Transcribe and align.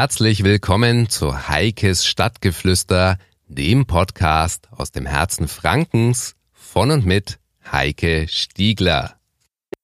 Herzlich 0.00 0.44
willkommen 0.44 1.10
zu 1.10 1.50
Heikes 1.50 2.06
Stadtgeflüster, 2.06 3.18
dem 3.48 3.84
Podcast 3.84 4.66
aus 4.70 4.92
dem 4.92 5.04
Herzen 5.04 5.46
Frankens 5.46 6.36
von 6.54 6.90
und 6.90 7.04
mit 7.04 7.38
Heike 7.70 8.26
Stiegler. 8.26 9.16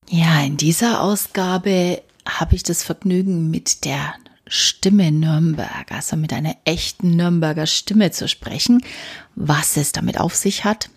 Ja, 0.09 0.43
in 0.43 0.57
dieser 0.57 1.03
Ausgabe 1.03 2.01
habe 2.27 2.55
ich 2.55 2.63
das 2.63 2.83
Vergnügen, 2.83 3.51
mit 3.51 3.85
der 3.85 4.15
Stimme 4.47 5.13
Nürnberg, 5.13 5.93
also 5.93 6.17
mit 6.17 6.33
einer 6.33 6.57
echten 6.65 7.15
Nürnberger 7.15 7.67
Stimme 7.67 8.11
zu 8.11 8.27
sprechen, 8.27 8.83
was 9.35 9.77
es 9.77 9.93
damit 9.93 10.19
auf 10.19 10.35
sich 10.35 10.65
hat 10.65 10.89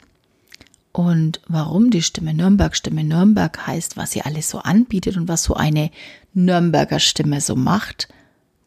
und 0.93 1.41
warum 1.49 1.89
die 1.89 2.03
Stimme 2.03 2.33
Nürnberg 2.33 2.73
Stimme 2.73 3.03
Nürnberg 3.03 3.67
heißt, 3.67 3.97
was 3.97 4.11
sie 4.11 4.21
alles 4.21 4.49
so 4.49 4.59
anbietet 4.59 5.17
und 5.17 5.27
was 5.27 5.43
so 5.43 5.55
eine 5.55 5.91
Nürnberger 6.33 7.01
Stimme 7.01 7.41
so 7.41 7.57
macht, 7.57 8.07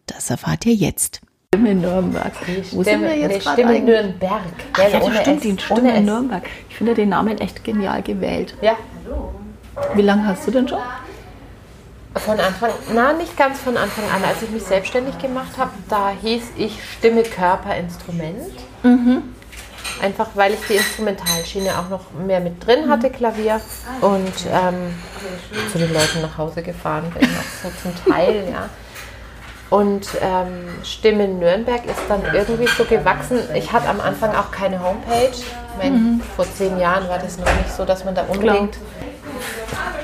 das 0.06 0.30
erfahrt 0.30 0.66
ihr 0.66 0.74
jetzt. 0.74 1.20
Stimme 1.54 1.74
Nürnberg. 1.74 2.32
Wo 2.70 2.82
sind 2.82 3.02
wir 3.02 3.16
jetzt 3.16 3.36
die 3.36 3.40
Stimme 3.40 3.78
Nürnberg. 3.80 4.40
Ach, 4.72 4.78
ja, 4.78 5.00
das 5.00 5.20
stimmt, 5.20 5.44
die 5.44 5.58
Stimme 5.58 6.00
Nürnberg. 6.00 6.44
Ich 6.70 6.76
finde 6.76 6.94
den 6.94 7.10
Namen 7.10 7.38
echt 7.38 7.62
genial 7.62 8.02
gewählt. 8.02 8.54
Ja. 8.62 8.76
Wie 9.94 10.02
lange 10.02 10.26
hast 10.26 10.46
du 10.46 10.50
denn 10.50 10.66
schon? 10.66 10.78
Von 12.14 12.40
Anfang, 12.40 12.70
na 12.94 13.12
nicht 13.14 13.36
ganz 13.36 13.58
von 13.60 13.76
Anfang 13.76 14.04
an. 14.14 14.22
Als 14.24 14.42
ich 14.42 14.50
mich 14.50 14.62
selbstständig 14.62 15.18
gemacht 15.18 15.56
habe, 15.58 15.70
da 15.88 16.12
hieß 16.22 16.42
ich 16.56 16.78
Stimme, 16.98 17.22
Körper, 17.22 17.76
Instrument. 17.76 18.52
Mhm. 18.82 19.22
Einfach 20.00 20.28
weil 20.34 20.54
ich 20.54 20.60
die 20.68 20.74
Instrumentalschiene 20.74 21.70
auch 21.78 21.88
noch 21.88 22.12
mehr 22.26 22.40
mit 22.40 22.66
drin 22.66 22.88
hatte, 22.88 23.10
Klavier. 23.10 23.60
Und 24.00 24.32
ähm, 24.50 24.94
zu 25.70 25.78
den 25.78 25.92
Leuten 25.92 26.22
nach 26.22 26.36
Hause 26.38 26.62
gefahren 26.62 27.12
bin, 27.18 27.28
auch 27.28 27.62
so 27.62 27.70
zum 27.82 28.12
Teil, 28.12 28.48
ja. 28.50 28.68
Und 29.72 30.06
ähm, 30.20 30.68
Stimme 30.84 31.26
Nürnberg 31.26 31.86
ist 31.86 32.02
dann 32.06 32.22
irgendwie 32.34 32.66
so 32.66 32.84
gewachsen. 32.84 33.38
Ich 33.54 33.72
hatte 33.72 33.88
am 33.88 34.02
Anfang 34.02 34.34
auch 34.34 34.50
keine 34.50 34.82
Homepage. 34.82 35.30
Ich 35.32 35.78
meine, 35.78 35.96
mhm. 35.96 36.20
vor 36.36 36.44
zehn 36.44 36.78
Jahren 36.78 37.08
war 37.08 37.18
das 37.18 37.38
noch 37.38 37.46
nicht 37.46 37.70
so, 37.74 37.86
dass 37.86 38.04
man 38.04 38.14
da 38.14 38.24
unbedingt. 38.24 38.76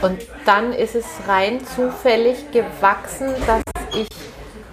Und 0.00 0.22
dann 0.46 0.72
ist 0.72 0.94
es 0.94 1.04
rein 1.26 1.60
zufällig 1.76 2.50
gewachsen, 2.50 3.28
dass 3.46 3.60
ich 3.94 4.08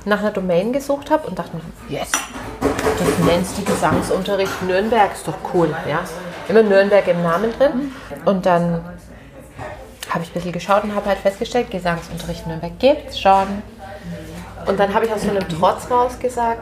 nach 0.05 0.19
einer 0.19 0.31
Domain 0.31 0.71
gesucht 0.71 1.11
habe 1.11 1.27
und 1.27 1.37
dachte, 1.37 1.59
yes, 1.89 2.13
das 2.61 3.25
nennst 3.25 3.57
du 3.57 3.65
Gesangsunterricht 3.65 4.63
Nürnberg, 4.63 5.11
ist 5.11 5.27
doch 5.27 5.37
cool. 5.53 5.75
Ja? 5.89 6.05
Immer 6.47 6.63
Nürnberg 6.63 7.05
im 7.09 7.21
Namen 7.21 7.51
drin. 7.57 7.91
Und 8.23 8.45
dann 8.45 8.75
habe 10.09 10.23
ich 10.23 10.29
ein 10.29 10.33
bisschen 10.35 10.53
geschaut 10.53 10.85
und 10.85 10.95
habe 10.95 11.07
halt 11.07 11.19
festgestellt, 11.19 11.69
Gesangsunterricht 11.69 12.47
Nürnberg 12.47 12.79
gibt 12.79 13.09
es 13.09 13.19
schon. 13.19 13.61
Und 14.67 14.79
dann 14.79 14.93
habe 14.93 15.05
ich 15.05 15.11
aus 15.11 15.21
so 15.21 15.29
einem 15.29 15.47
Trotz 15.47 15.89
raus 15.89 16.17
gesagt, 16.19 16.61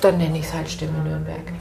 dann 0.00 0.18
nenne 0.18 0.38
ich 0.38 0.46
es 0.46 0.54
halt 0.54 0.70
Stimme 0.70 0.98
Nürnberg. 0.98 1.52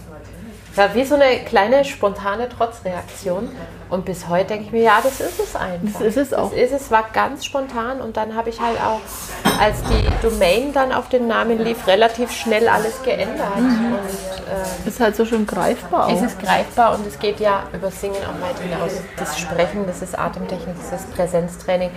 Ja, 0.76 0.94
wie 0.94 1.04
so 1.04 1.16
eine 1.16 1.44
kleine 1.44 1.84
spontane 1.84 2.48
Trotzreaktion. 2.48 3.50
Und 3.90 4.06
bis 4.06 4.30
heute 4.30 4.50
denke 4.50 4.66
ich 4.66 4.72
mir, 4.72 4.84
ja, 4.84 5.00
das 5.04 5.20
ist 5.20 5.40
es 5.40 5.56
einfach. 5.56 6.00
Das 6.00 6.16
ist 6.16 6.18
es 6.18 6.34
auch. 6.34 6.52
Das 6.52 6.60
ist 6.60 6.72
es, 6.72 6.92
war 6.92 7.10
ganz 7.12 7.44
spontan. 7.44 8.00
Und 8.00 8.16
dann 8.16 8.36
habe 8.36 8.50
ich 8.50 8.62
halt 8.62 8.80
auch, 8.80 9.02
als 9.60 9.82
die 9.84 10.08
Domain 10.22 10.74
dann 10.74 10.92
auf 10.92 11.10
den 11.10 11.28
Namen 11.28 11.60
lief, 11.60 11.86
relativ 11.88 12.32
schnell 12.32 12.68
alles 12.68 13.02
geändert. 13.04 13.58
Mhm. 13.58 13.94
Und, 13.94 14.86
äh, 14.86 14.88
ist 14.88 15.00
halt 15.00 15.16
so 15.16 15.26
schön 15.26 15.46
greifbar 15.46 16.08
auch. 16.08 16.14
Es 16.14 16.22
ist 16.22 16.40
greifbar 16.40 16.96
und 16.96 17.06
es 17.06 17.20
geht 17.20 17.40
ja 17.40 17.64
über 17.74 17.92
Singen 17.92 18.16
auch 18.16 18.42
weit 18.42 18.60
hinaus. 18.60 18.92
Das 19.18 19.38
Sprechen, 19.38 19.86
das 19.86 20.02
ist 20.02 20.18
Atemtechnik, 20.18 20.76
das 20.90 21.02
ist 21.02 21.14
Präsenztraining. 21.16 21.92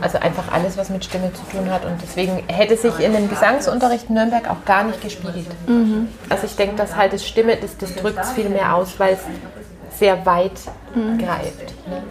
Also 0.00 0.18
einfach 0.18 0.50
alles, 0.52 0.76
was 0.76 0.88
mit 0.88 1.04
Stimme 1.04 1.32
zu 1.32 1.42
tun 1.56 1.70
hat. 1.70 1.84
Und 1.84 2.00
deswegen 2.02 2.42
hätte 2.48 2.76
sich 2.76 2.98
in 3.00 3.12
dem 3.12 3.28
Gesangsunterricht 3.28 4.08
in 4.08 4.14
Nürnberg 4.14 4.50
auch 4.50 4.64
gar 4.64 4.84
nicht 4.84 5.00
gespiegelt. 5.00 5.46
Mhm. 5.66 6.08
Also 6.28 6.46
ich 6.46 6.56
denke, 6.56 6.76
dass 6.76 6.96
halt 6.96 7.12
das 7.12 7.26
Stimme, 7.26 7.56
das, 7.56 7.76
das 7.76 7.94
drückt 7.94 8.18
es 8.18 8.32
viel 8.32 8.48
mehr 8.48 8.74
aus, 8.74 8.98
weil 8.98 9.14
es 9.14 9.98
sehr 9.98 10.24
weit 10.26 10.60
mhm. 10.94 11.18
greift. 11.18 11.74
Ne? 11.88 12.02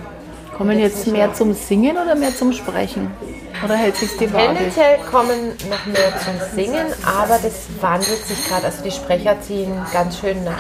Kommen 0.58 0.80
jetzt 0.80 1.08
mehr 1.08 1.34
zum 1.34 1.54
Singen 1.54 1.98
oder 1.98 2.16
mehr 2.16 2.36
zum 2.36 2.54
Sprechen? 2.54 3.12
Oder 3.64 3.76
hält 3.76 3.96
sich 3.96 4.18
die 4.18 4.32
Waage? 4.32 4.54
Tendenziell 4.54 4.98
kommen 5.10 5.54
noch 5.70 5.86
mehr 5.86 6.14
zum 6.20 6.34
Singen, 6.56 6.88
aber 7.06 7.40
das 7.42 7.68
wandelt 7.82 8.26
sich 8.26 8.48
gerade. 8.48 8.66
Also 8.66 8.84
die 8.84 8.92
Sprecher 8.92 9.40
ziehen 9.42 9.74
ganz 9.92 10.20
schön 10.20 10.44
nach. 10.44 10.58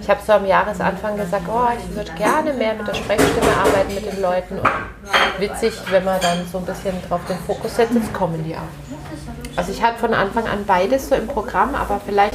Ich 0.00 0.08
habe 0.08 0.20
so 0.26 0.32
am 0.32 0.46
Jahresanfang 0.46 1.18
gesagt, 1.18 1.44
oh, 1.48 1.68
ich 1.78 1.94
würde 1.94 2.10
gerne 2.12 2.54
mehr 2.54 2.74
mit 2.74 2.88
der 2.88 2.94
Sprechstimme 2.94 3.54
arbeiten 3.62 3.94
mit 3.94 4.10
den 4.10 4.22
Leuten. 4.22 4.58
Und 4.58 4.70
witzig, 5.38 5.74
wenn 5.90 6.04
man 6.04 6.18
dann 6.22 6.46
so 6.50 6.58
ein 6.58 6.64
bisschen 6.64 6.94
drauf 7.08 7.20
den 7.28 7.36
Fokus 7.46 7.76
setzt, 7.76 7.94
jetzt 7.94 8.12
kommen 8.14 8.42
die 8.42 8.56
auch. 8.56 9.56
Also 9.56 9.70
ich 9.70 9.82
hatte 9.82 9.98
von 9.98 10.14
Anfang 10.14 10.46
an 10.46 10.64
beides 10.66 11.08
so 11.08 11.14
im 11.14 11.26
Programm, 11.26 11.74
aber 11.74 12.00
vielleicht 12.04 12.34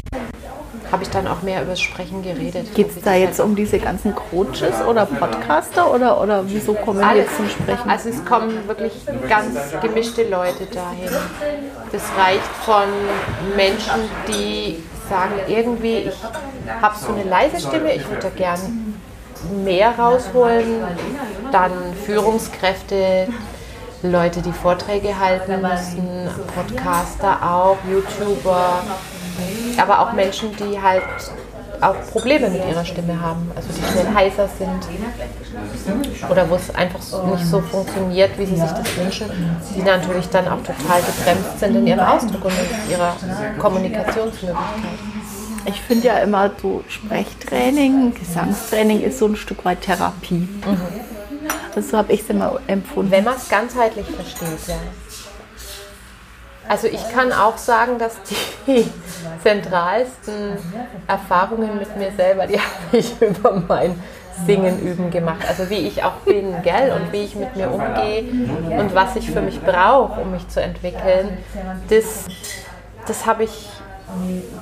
habe 0.94 1.04
ich 1.04 1.10
dann 1.10 1.28
auch 1.28 1.42
mehr 1.42 1.64
über 1.64 1.72
das 1.72 1.82
Sprechen 1.82 2.22
geredet. 2.22 2.76
Geht 2.76 2.96
es 2.96 3.04
da 3.04 3.16
jetzt 3.16 3.40
um 3.40 3.56
diese 3.56 3.80
ganzen 3.80 4.14
Coaches 4.14 4.80
oder 4.88 5.08
Podcaster 5.08 5.92
oder, 5.92 6.22
oder 6.22 6.44
wieso 6.48 6.76
kommen 6.76 7.04
die 7.12 7.18
jetzt 7.18 7.36
zum 7.36 7.50
Sprechen? 7.50 7.90
Also 7.90 8.10
es 8.10 8.24
kommen 8.24 8.68
wirklich 8.68 8.94
ganz 9.28 9.58
gemischte 9.82 10.30
Leute 10.30 10.68
dahin. 10.68 11.10
Das 11.92 12.04
reicht 12.16 12.44
von 12.64 12.84
Menschen, 13.56 14.02
die 14.28 14.84
sagen, 15.10 15.34
irgendwie, 15.48 16.10
ich 16.10 16.16
habe 16.80 16.96
so 16.96 17.12
eine 17.12 17.24
leise 17.24 17.60
Stimme, 17.60 17.92
ich 17.94 18.08
würde 18.08 18.22
da 18.22 18.30
gern 18.30 18.94
mehr 19.64 19.98
rausholen. 19.98 20.84
Dann 21.52 21.72
Führungskräfte, 22.06 23.30
Leute, 24.04 24.44
die 24.44 24.52
Vorträge 24.52 25.20
halten 25.20 25.60
müssen, 25.60 26.30
Podcaster 26.56 27.40
auch, 27.42 27.78
YouTuber, 27.90 28.84
aber 29.78 30.00
auch 30.00 30.14
Menschen, 30.14 30.56
die 30.56 30.82
halt 30.82 31.04
auch 31.82 31.96
Probleme 32.12 32.50
mit 32.50 32.66
ihrer 32.70 32.86
Stimme 32.86 33.20
haben, 33.20 33.52
also 33.56 33.68
die 33.70 33.92
schnell 33.92 34.14
heißer 34.14 34.48
sind 34.58 34.88
oder 36.30 36.50
wo 36.50 36.56
es 36.56 36.74
einfach 36.74 37.00
nicht 37.00 37.46
so 37.46 37.60
funktioniert, 37.62 38.38
wie 38.38 38.46
sie 38.46 38.56
sich 38.56 38.72
das 38.72 38.98
wünschen, 38.98 39.30
die 39.76 39.82
natürlich 39.82 40.30
dann 40.30 40.48
auch 40.48 40.60
total 40.60 41.02
gebremst 41.02 41.60
sind 41.60 41.76
in 41.76 41.88
ihrem 41.88 42.00
Ausdruck 42.00 42.46
und 42.46 42.54
in 42.54 42.92
ihrer 42.92 43.16
Kommunikationsmöglichkeit. 43.60 44.58
Ich 45.66 45.82
finde 45.82 46.08
ja 46.08 46.18
immer 46.18 46.52
so 46.62 46.84
Sprechtraining, 46.88 48.14
Gesangstraining 48.14 49.02
ist 49.02 49.20
so 49.20 49.28
ein 49.28 49.36
Stück 49.36 49.64
weit 49.64 49.82
Therapie. 49.82 50.48
Mhm. 50.66 50.78
Also 51.76 51.90
so 51.90 51.98
habe 51.98 52.14
ich 52.14 52.22
es 52.22 52.30
immer 52.30 52.60
empfunden. 52.68 53.12
Wenn 53.12 53.24
man 53.24 53.36
es 53.36 53.50
ganzheitlich 53.50 54.06
versteht, 54.06 54.68
ja. 54.68 54.76
Also 56.68 56.88
ich 56.88 57.02
kann 57.14 57.32
auch 57.32 57.58
sagen, 57.58 57.98
dass 57.98 58.16
die 58.66 58.90
zentralsten 59.42 60.58
Erfahrungen 61.08 61.78
mit 61.78 61.96
mir 61.98 62.12
selber, 62.12 62.48
die 62.48 62.60
habe 62.60 62.98
ich 62.98 63.22
über 63.22 63.64
mein 63.68 64.02
Singen 64.46 64.82
üben 64.82 65.12
gemacht. 65.12 65.46
Also 65.48 65.70
wie 65.70 65.88
ich 65.88 66.04
auch 66.04 66.16
bin, 66.26 66.56
gell, 66.64 66.92
und 66.92 67.12
wie 67.12 67.24
ich 67.24 67.36
mit 67.36 67.56
mir 67.56 67.72
umgehe 67.72 68.24
und 68.80 68.96
was 68.96 69.16
ich 69.16 69.30
für 69.30 69.42
mich 69.42 69.62
brauche, 69.62 70.22
um 70.22 70.32
mich 70.32 70.48
zu 70.50 70.62
entwickeln, 70.62 71.38
das, 71.90 72.26
das 73.08 73.26
habe 73.26 73.44
ich 73.44 73.70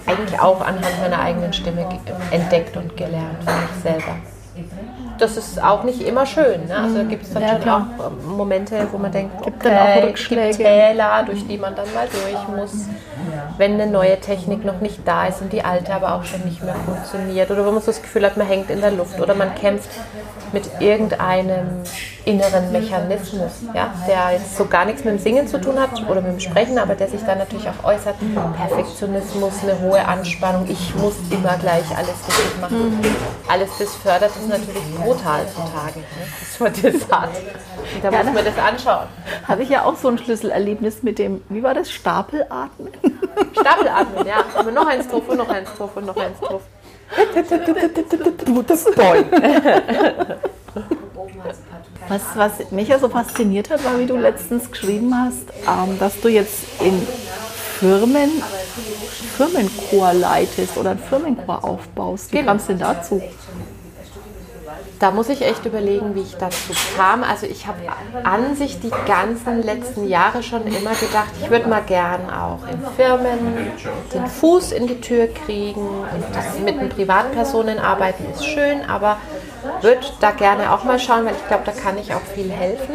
eigentlich 0.05 0.39
auch 0.39 0.61
anhand 0.61 1.01
meiner 1.01 1.19
eigenen 1.21 1.53
Stimme 1.53 1.87
entdeckt 2.31 2.75
und 2.77 2.95
gelernt 2.97 3.43
für 3.45 3.51
mich 3.51 3.83
selber 3.83 4.15
das 5.21 5.37
ist 5.37 5.63
auch 5.63 5.83
nicht 5.83 6.01
immer 6.01 6.25
schön. 6.25 6.67
Ne? 6.67 6.75
Also 6.75 7.03
gibt 7.05 7.23
es 7.23 7.33
natürlich 7.33 7.65
ja, 7.65 7.77
auch 7.77 8.07
ähm, 8.07 8.25
Momente, 8.37 8.87
wo 8.91 8.97
man 8.97 9.11
denkt, 9.11 9.43
gibt 9.43 9.63
okay, 9.63 9.75
dann 9.75 10.03
auch 10.03 10.09
Rückschläge. 10.09 10.57
gibt 10.57 10.69
Täler, 10.69 11.23
durch 11.25 11.47
die 11.47 11.57
man 11.57 11.75
dann 11.75 11.85
mal 11.93 12.07
durch 12.07 12.57
muss, 12.57 12.87
wenn 13.57 13.73
eine 13.73 13.85
neue 13.85 14.19
Technik 14.19 14.65
noch 14.65 14.81
nicht 14.81 15.07
da 15.07 15.27
ist 15.27 15.41
und 15.41 15.53
die 15.53 15.63
alte 15.63 15.93
aber 15.93 16.15
auch 16.15 16.23
schon 16.23 16.41
nicht 16.41 16.63
mehr 16.63 16.73
funktioniert 16.73 17.51
oder 17.51 17.65
wo 17.65 17.71
man 17.71 17.81
so 17.81 17.87
das 17.87 18.01
Gefühl 18.01 18.25
hat, 18.25 18.35
man 18.35 18.47
hängt 18.47 18.71
in 18.71 18.81
der 18.81 18.91
Luft 18.91 19.19
oder 19.19 19.35
man 19.35 19.53
kämpft 19.53 19.91
mit 20.53 20.69
irgendeinem 20.79 21.83
inneren 22.25 22.71
Mechanismus, 22.71 23.51
ja, 23.73 23.93
der 24.07 24.33
jetzt 24.33 24.55
so 24.55 24.65
gar 24.65 24.85
nichts 24.85 25.03
mit 25.03 25.13
dem 25.13 25.19
Singen 25.19 25.47
zu 25.47 25.59
tun 25.59 25.79
hat 25.79 25.89
oder 26.07 26.21
mit 26.21 26.31
dem 26.33 26.39
Sprechen, 26.39 26.77
aber 26.77 26.95
der 26.95 27.07
sich 27.07 27.21
dann 27.25 27.39
natürlich 27.39 27.67
auch 27.67 27.83
äußert. 27.83 28.15
Perfektionismus, 28.55 29.53
eine 29.63 29.79
hohe 29.79 30.05
Anspannung, 30.05 30.65
ich 30.69 30.93
muss 30.95 31.15
immer 31.29 31.57
gleich 31.57 31.85
alles 31.95 32.15
richtig 32.27 32.61
machen. 32.61 32.97
Mhm. 32.97 33.15
Alles 33.47 33.69
das 33.79 33.95
fördert 33.95 34.31
es 34.39 34.47
natürlich 34.47 34.83
brutal 34.95 35.47
zutage, 35.47 35.99
ne, 35.99 36.05
dass 36.39 36.59
man 36.59 36.73
das 36.73 37.09
hat. 37.11 37.29
Und 37.95 38.03
da 38.03 38.11
ja, 38.11 38.23
muss 38.23 38.33
man 38.33 38.45
das 38.45 38.57
anschauen. 38.57 39.07
Habe 39.47 39.63
ich 39.63 39.69
ja 39.69 39.83
auch 39.83 39.95
so 39.95 40.07
ein 40.09 40.17
Schlüsselerlebnis 40.17 41.03
mit 41.03 41.17
dem, 41.17 41.41
wie 41.49 41.63
war 41.63 41.73
das, 41.73 41.91
Stapelatmen? 41.91 42.91
Stapelatmen, 43.59 44.27
ja. 44.27 44.43
Aber 44.55 44.71
noch 44.71 44.87
eins 44.87 45.07
drauf 45.07 45.27
und 45.27 45.37
noch 45.37 45.49
eins 45.49 45.69
drauf 45.75 45.89
und 45.95 46.05
noch 46.05 46.17
eins 46.17 46.39
drauf. 46.39 46.61
Boing. 48.95 49.25
Was, 52.11 52.35
was 52.35 52.71
mich 52.71 52.89
ja 52.89 52.99
so 52.99 53.07
fasziniert 53.07 53.69
hat, 53.69 53.85
war, 53.85 53.97
wie 53.97 54.05
du 54.05 54.17
letztens 54.17 54.69
geschrieben 54.69 55.15
hast, 55.15 55.47
ähm, 55.65 55.97
dass 55.97 56.19
du 56.19 56.27
jetzt 56.27 56.65
in 56.81 57.07
Firmen 57.79 58.29
Firmenchor 59.37 60.13
leitest 60.13 60.75
oder 60.75 60.89
einen 60.89 60.99
Firmenchor 60.99 61.63
aufbaust. 61.63 62.33
Wie 62.33 62.39
genau. 62.39 62.49
kam 62.49 62.57
es 62.57 62.65
denn 62.67 62.79
dazu? 62.79 63.21
Da 65.01 65.09
muss 65.09 65.29
ich 65.29 65.41
echt 65.41 65.65
überlegen, 65.65 66.13
wie 66.13 66.21
ich 66.21 66.37
dazu 66.37 66.73
kam. 66.95 67.23
Also 67.23 67.47
ich 67.47 67.65
habe 67.65 67.79
an 68.23 68.55
sich 68.55 68.79
die 68.79 68.91
ganzen 69.07 69.63
letzten 69.63 70.07
Jahre 70.07 70.43
schon 70.43 70.61
immer 70.67 70.91
gedacht, 70.91 71.31
ich 71.41 71.49
würde 71.49 71.67
mal 71.67 71.81
gern 71.81 72.29
auch 72.29 72.59
in 72.71 72.79
Firmen 72.95 73.71
den 74.13 74.27
Fuß 74.27 74.71
in 74.71 74.85
die 74.85 75.01
Tür 75.01 75.27
kriegen. 75.27 75.81
Und 75.81 76.63
mit 76.63 76.79
den 76.79 76.89
Privatpersonen 76.89 77.79
arbeiten 77.79 78.25
ist 78.31 78.45
schön, 78.45 78.87
aber 78.87 79.17
würde 79.81 80.05
da 80.19 80.31
gerne 80.31 80.71
auch 80.71 80.83
mal 80.83 80.99
schauen, 80.99 81.25
weil 81.25 81.33
ich 81.33 81.47
glaube, 81.47 81.63
da 81.65 81.71
kann 81.71 81.97
ich 81.97 82.13
auch 82.13 82.21
viel 82.21 82.51
helfen. 82.51 82.93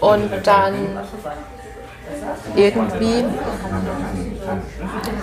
Und 0.00 0.30
dann 0.44 0.74
irgendwie 2.54 3.24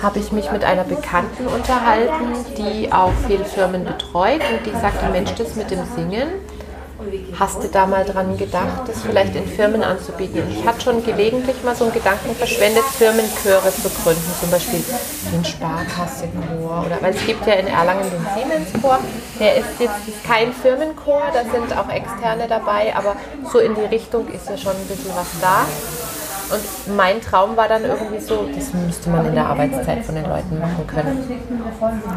habe 0.01 0.19
ich 0.19 0.31
mich 0.31 0.51
mit 0.51 0.63
einer 0.63 0.83
Bekannten 0.83 1.47
unterhalten, 1.47 2.33
die 2.57 2.91
auch 2.91 3.13
viele 3.27 3.45
Firmen 3.45 3.85
betreut 3.85 4.41
und 4.51 4.65
die 4.65 4.77
sagte, 4.79 5.09
Mensch, 5.11 5.31
das 5.35 5.55
mit 5.55 5.71
dem 5.71 5.79
Singen, 5.95 6.29
hast 7.39 7.63
du 7.63 7.67
da 7.67 7.85
mal 7.85 8.05
dran 8.05 8.37
gedacht, 8.37 8.87
das 8.87 9.01
vielleicht 9.01 9.35
in 9.35 9.47
Firmen 9.47 9.83
anzubieten? 9.83 10.43
Ich 10.51 10.65
hatte 10.65 10.81
schon 10.81 11.03
gelegentlich 11.03 11.55
mal 11.63 11.75
so 11.75 11.85
einen 11.85 11.93
Gedanken 11.93 12.35
verschwendet, 12.35 12.83
Firmenchöre 12.97 13.71
zu 13.71 13.89
gründen, 13.89 14.31
zum 14.39 14.51
Beispiel 14.51 14.83
den 15.33 15.43
Sparkassenchor 15.43 16.85
oder 16.85 17.01
weil 17.01 17.13
es 17.13 17.25
gibt 17.25 17.45
ja 17.47 17.53
in 17.53 17.67
Erlangen 17.67 18.09
den 18.09 18.25
Siemens-Chor, 18.35 18.99
der 19.39 19.57
ist 19.57 19.79
jetzt 19.79 20.23
kein 20.25 20.53
Firmenchor, 20.53 21.23
da 21.33 21.41
sind 21.41 21.77
auch 21.77 21.89
Externe 21.89 22.47
dabei, 22.47 22.93
aber 22.95 23.15
so 23.51 23.59
in 23.59 23.75
die 23.75 23.85
Richtung 23.85 24.27
ist 24.27 24.49
ja 24.49 24.57
schon 24.57 24.73
ein 24.73 24.87
bisschen 24.87 25.11
was 25.15 25.27
da. 25.41 25.65
Und 26.51 26.95
mein 26.95 27.21
Traum 27.21 27.55
war 27.57 27.67
dann 27.67 27.83
irgendwie 27.83 28.19
so, 28.19 28.47
das 28.53 28.73
müsste 28.73 29.09
man 29.09 29.25
in 29.25 29.35
der 29.35 29.45
Arbeitszeit 29.47 30.03
von 30.03 30.15
den 30.15 30.25
Leuten 30.25 30.59
machen 30.59 30.85
können. 30.87 31.17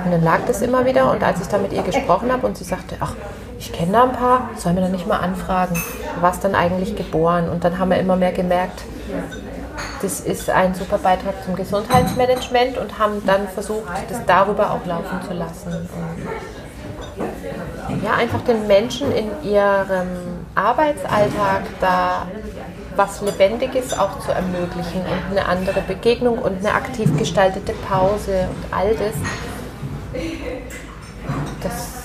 Und 0.05 0.11
dann 0.11 0.23
lag 0.23 0.40
das 0.46 0.62
immer 0.62 0.84
wieder 0.84 1.11
und 1.11 1.23
als 1.23 1.40
ich 1.40 1.49
dann 1.49 1.62
mit 1.62 1.73
ihr 1.73 1.82
gesprochen 1.82 2.32
habe 2.32 2.46
und 2.46 2.56
sie 2.56 2.64
sagte, 2.64 2.96
ach, 3.00 3.14
ich 3.58 3.73
kenne 3.73 3.93
da 3.93 4.02
ein 4.05 4.12
paar, 4.12 4.50
sollen 4.56 4.76
wir 4.76 4.82
da 4.82 4.88
nicht 4.88 5.06
mal 5.06 5.19
anfragen? 5.19 5.81
Warst 6.20 6.44
dann 6.44 6.55
eigentlich 6.55 6.96
geboren 6.96 7.49
und 7.49 7.64
dann 7.64 7.78
haben 7.78 7.90
wir 7.90 7.99
immer 7.99 8.17
mehr 8.17 8.32
gemerkt, 8.32 8.82
das 10.02 10.20
ist 10.20 10.50
ein 10.50 10.75
super 10.75 10.99
Beitrag 10.99 11.43
zum 11.44 11.56
Gesundheitsmanagement 11.56 12.76
und 12.76 12.99
haben 12.99 13.23
dann 13.25 13.49
versucht, 13.49 13.88
das 14.08 14.20
darüber 14.26 14.73
auch 14.73 14.84
laufen 14.84 15.23
zu 15.26 15.32
lassen. 15.32 15.88
Und 17.88 18.05
ja, 18.05 18.12
einfach 18.14 18.43
den 18.43 18.67
Menschen 18.67 19.11
in 19.12 19.31
ihrem 19.43 20.08
Arbeitsalltag 20.55 21.62
da 21.81 22.26
was 22.96 23.20
Lebendiges 23.22 23.98
auch 23.98 24.19
zu 24.20 24.32
ermöglichen 24.32 25.00
und 25.02 25.31
eine 25.37 25.46
andere 25.46 25.81
Begegnung 25.82 26.38
und 26.38 26.58
eine 26.58 26.75
aktiv 26.75 27.16
gestaltete 27.19 27.72
Pause 27.88 28.48
und 28.50 28.75
all 28.75 28.94
das. 28.94 29.14
Das 31.62 31.96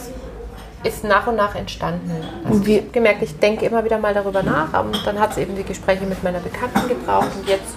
ist 0.84 1.04
nach 1.04 1.28
und 1.28 1.36
nach 1.36 1.56
entstanden. 1.56 2.12
Also 2.48 2.64
ich 2.66 2.78
habe 2.80 2.88
gemerkt, 2.92 3.22
ich 3.22 3.38
denke 3.40 3.66
immer 3.66 3.84
wieder 3.84 4.00
mal 4.00 4.14
darüber 4.14 4.42
nach 4.44 4.84
und 4.84 5.06
dann 5.06 5.20
hat 5.20 5.32
es 5.32 5.38
eben 5.38 5.56
die 5.56 5.64
Gespräche 5.64 6.06
mit 6.06 6.24
meiner 6.24 6.40
Bekannten 6.40 6.88
gebraucht 6.88 7.30
und 7.40 7.48
jetzt 7.48 7.76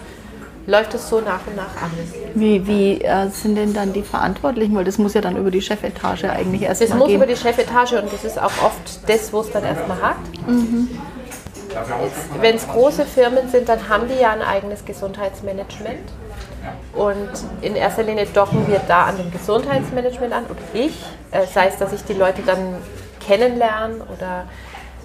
läuft 0.67 0.94
es 0.94 1.08
so 1.10 1.20
nach 1.20 1.46
und 1.46 1.56
nach 1.56 1.82
an. 1.82 1.90
Wie, 2.34 2.67
wie 2.67 3.02
äh, 3.02 3.28
sind 3.28 3.56
denn 3.56 3.75
dann 3.75 3.93
die 3.93 4.02
Verantwortlichen? 4.02 4.75
Weil 4.75 4.84
das 4.84 4.96
muss 4.96 5.12
ja 5.12 5.20
dann 5.20 5.37
über 5.37 5.50
die 5.50 5.60
Chefetage 5.60 6.25
eigentlich 6.31 6.62
erst 6.62 6.81
Das 6.81 6.88
mal 6.90 6.96
muss 7.00 7.08
gehen. 7.08 7.17
über 7.17 7.26
die 7.26 7.37
Chefetage 7.37 7.93
und 8.00 8.10
das 8.10 8.25
ist 8.25 8.38
auch 8.40 8.52
oft 8.64 9.06
das, 9.06 9.31
wo 9.32 9.40
es 9.40 9.50
dann 9.50 9.64
erstmal 9.64 10.00
hakt. 10.00 10.49
Mhm. 10.49 10.88
Wenn 12.40 12.56
es 12.56 12.68
große 12.68 13.04
Firmen 13.04 13.48
sind, 13.48 13.68
dann 13.68 13.88
haben 13.88 14.08
die 14.08 14.20
ja 14.20 14.32
ein 14.32 14.42
eigenes 14.42 14.84
Gesundheitsmanagement. 14.84 16.12
Und 16.94 17.30
in 17.60 17.76
erster 17.76 18.02
Linie 18.02 18.26
docken 18.26 18.66
wir 18.68 18.80
da 18.88 19.04
an 19.04 19.18
dem 19.18 19.30
Gesundheitsmanagement 19.30 20.32
an 20.32 20.44
und 20.46 20.58
ich, 20.72 21.04
äh, 21.30 21.46
sei 21.46 21.66
es, 21.66 21.76
dass 21.76 21.92
ich 21.92 22.04
die 22.04 22.14
Leute 22.14 22.42
dann 22.42 22.76
kennenlerne 23.20 23.96
oder 24.16 24.44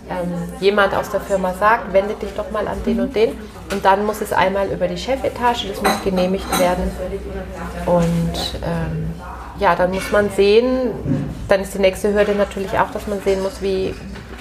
ähm, 0.10 0.32
jemand 0.60 0.96
aus 0.96 1.10
der 1.10 1.20
Firma 1.20 1.54
sagt, 1.54 1.94
wende 1.94 2.16
dich 2.16 2.34
doch 2.36 2.50
mal 2.52 2.68
an 2.68 2.82
den 2.86 3.02
und 3.02 3.16
den. 3.16 3.32
Und 3.72 3.84
dann 3.84 4.06
muss 4.06 4.22
es 4.22 4.34
einmal 4.34 4.68
über 4.70 4.88
die 4.88 4.98
Chefetage, 4.98 5.68
das 5.70 5.82
muss 5.82 6.04
genehmigt 6.04 6.60
werden. 6.60 6.92
Und 7.86 8.60
ähm, 8.64 9.14
ja, 9.60 9.76
dann 9.76 9.92
muss 9.92 10.12
man 10.12 10.30
sehen, 10.32 10.92
dann 11.48 11.62
ist 11.62 11.74
die 11.74 11.80
nächste 11.80 12.14
Hürde 12.14 12.34
natürlich 12.34 12.80
auch, 12.80 12.90
dass 12.92 13.08
man 13.08 13.22
sehen 13.22 13.44
muss, 13.44 13.62
wie 13.62 13.94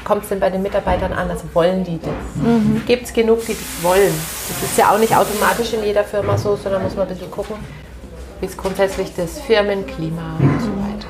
kommt 0.09 0.23
es 0.23 0.31
denn 0.31 0.41
bei 0.41 0.49
den 0.49 0.63
Mitarbeitern 0.63 1.13
an? 1.13 1.31
Also 1.31 1.45
wollen 1.53 1.85
die 1.85 2.01
das? 2.01 2.87
Gibt 2.87 3.05
es 3.05 3.13
genug, 3.13 3.45
die 3.45 3.53
das 3.53 3.83
wollen? 3.83 4.13
Das 4.49 4.71
ist 4.71 4.79
ja 4.79 4.91
auch 4.91 4.99
nicht 4.99 5.15
automatisch 5.15 5.75
in 5.75 5.85
jeder 5.85 6.03
Firma 6.03 6.39
so, 6.39 6.57
sondern 6.57 6.83
muss 6.83 6.97
man 6.97 7.07
ein 7.07 7.15
bisschen 7.15 7.31
gucken, 7.31 7.57
wie 8.41 8.47
ist 8.47 8.57
grundsätzlich 8.57 9.15
das 9.15 9.39
Firmenklima 9.41 10.37
und 10.41 10.61
so 10.61 10.69
weiter. 10.69 11.09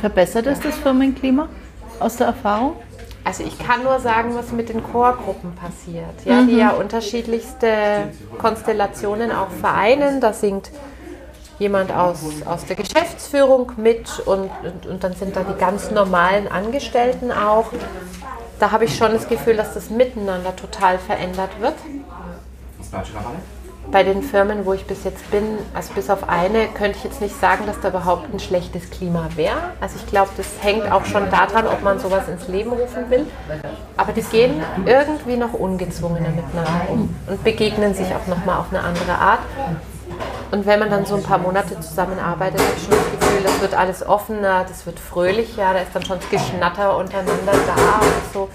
Verbessert 0.00 0.46
es 0.46 0.60
das 0.60 0.74
Firmenklima 0.76 1.48
aus 1.98 2.16
der 2.16 2.26
Erfahrung? 2.28 2.74
Also 3.24 3.42
ich 3.44 3.58
kann 3.58 3.84
nur 3.84 4.00
sagen, 4.00 4.34
was 4.34 4.52
mit 4.52 4.68
den 4.68 4.82
Chorgruppen 4.82 5.54
passiert, 5.54 6.04
ja, 6.24 6.42
die 6.42 6.56
ja 6.56 6.70
unterschiedlichste 6.70 8.08
Konstellationen 8.38 9.30
auch 9.30 9.50
vereinen. 9.60 10.20
Da 10.20 10.32
singt 10.32 10.70
jemand 11.60 11.92
aus, 11.92 12.24
aus 12.46 12.64
der 12.64 12.74
Geschäftsführung 12.74 13.72
mit 13.76 14.18
und, 14.24 14.50
und, 14.64 14.86
und 14.86 15.04
dann 15.04 15.12
sind 15.12 15.36
da 15.36 15.44
die 15.44 15.58
ganz 15.58 15.90
normalen 15.90 16.48
Angestellten 16.48 17.30
auch. 17.30 17.66
Da 18.58 18.72
habe 18.72 18.86
ich 18.86 18.96
schon 18.96 19.12
das 19.12 19.28
Gefühl, 19.28 19.56
dass 19.56 19.74
das 19.74 19.90
Miteinander 19.90 20.56
total 20.56 20.98
verändert 20.98 21.50
wird. 21.60 21.74
Bei 23.92 24.02
den 24.02 24.22
Firmen, 24.22 24.64
wo 24.64 24.72
ich 24.72 24.86
bis 24.86 25.04
jetzt 25.04 25.30
bin, 25.30 25.58
also 25.74 25.92
bis 25.94 26.08
auf 26.08 26.28
eine, 26.28 26.68
könnte 26.68 26.96
ich 26.96 27.04
jetzt 27.04 27.20
nicht 27.20 27.38
sagen, 27.38 27.66
dass 27.66 27.78
da 27.80 27.88
überhaupt 27.88 28.32
ein 28.32 28.40
schlechtes 28.40 28.88
Klima 28.88 29.28
wäre. 29.36 29.72
Also 29.80 29.96
ich 29.96 30.06
glaube, 30.06 30.30
das 30.36 30.46
hängt 30.60 30.90
auch 30.90 31.04
schon 31.04 31.28
daran, 31.30 31.66
ob 31.66 31.82
man 31.82 31.98
sowas 31.98 32.26
ins 32.28 32.48
Leben 32.48 32.70
rufen 32.72 33.10
will. 33.10 33.26
Aber 33.96 34.12
die 34.12 34.22
gehen 34.22 34.62
irgendwie 34.86 35.36
noch 35.36 35.52
ungezwungener 35.52 36.30
miteinander 36.30 36.88
um 36.88 37.14
und 37.26 37.44
begegnen 37.44 37.94
sich 37.94 38.14
auch 38.14 38.26
nochmal 38.28 38.60
auf 38.60 38.66
eine 38.70 38.82
andere 38.82 39.12
Art. 39.12 39.40
Und 40.50 40.66
wenn 40.66 40.80
man 40.80 40.90
dann 40.90 41.06
so 41.06 41.14
ein 41.14 41.22
paar 41.22 41.38
Monate 41.38 41.78
zusammenarbeitet, 41.78 42.60
habe 42.60 42.72
ich 42.76 42.82
schon 42.82 42.90
das 42.90 43.10
Gefühl, 43.12 43.42
das 43.44 43.60
wird 43.60 43.74
alles 43.74 44.06
offener, 44.06 44.64
das 44.68 44.84
wird 44.84 44.98
fröhlicher, 44.98 45.72
da 45.72 45.78
ist 45.78 45.94
dann 45.94 46.04
schon 46.04 46.18
das 46.18 46.28
Geschnatter 46.28 46.96
untereinander 46.96 47.52
da 47.52 48.00
und 48.00 48.32
so. 48.32 48.48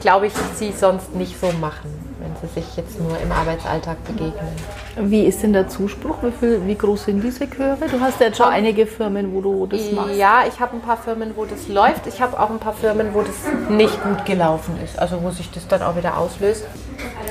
Glaube 0.00 0.28
ich, 0.28 0.32
sie 0.54 0.72
sonst 0.72 1.14
nicht 1.14 1.38
so 1.38 1.52
machen, 1.52 1.99
sie 2.40 2.60
sich 2.60 2.76
jetzt 2.76 3.00
nur 3.00 3.18
im 3.20 3.32
Arbeitsalltag 3.32 4.02
begegnen. 4.04 4.52
Wie 4.96 5.24
ist 5.24 5.42
denn 5.42 5.52
der 5.52 5.68
Zuspruch? 5.68 6.16
Wie, 6.22 6.32
viel, 6.32 6.66
wie 6.66 6.74
groß 6.74 7.04
sind 7.04 7.22
diese 7.22 7.48
Chöre? 7.48 7.86
Du 7.90 8.00
hast 8.00 8.20
ja 8.20 8.26
jetzt 8.26 8.38
schon 8.38 8.46
einige 8.46 8.86
Firmen, 8.86 9.32
wo 9.32 9.40
du 9.40 9.66
das 9.66 9.90
machst. 9.92 10.16
Ja, 10.16 10.44
ich 10.48 10.60
habe 10.60 10.74
ein 10.74 10.80
paar 10.80 10.96
Firmen, 10.96 11.32
wo 11.36 11.44
das 11.44 11.68
läuft. 11.68 12.06
Ich 12.06 12.20
habe 12.20 12.38
auch 12.38 12.50
ein 12.50 12.58
paar 12.58 12.74
Firmen, 12.74 13.14
wo 13.14 13.22
das 13.22 13.36
nicht 13.68 14.02
gut 14.02 14.24
gelaufen 14.24 14.78
ist. 14.84 14.98
Also 14.98 15.22
wo 15.22 15.30
sich 15.30 15.50
das 15.50 15.66
dann 15.68 15.82
auch 15.82 15.96
wieder 15.96 16.18
auslöst. 16.18 16.64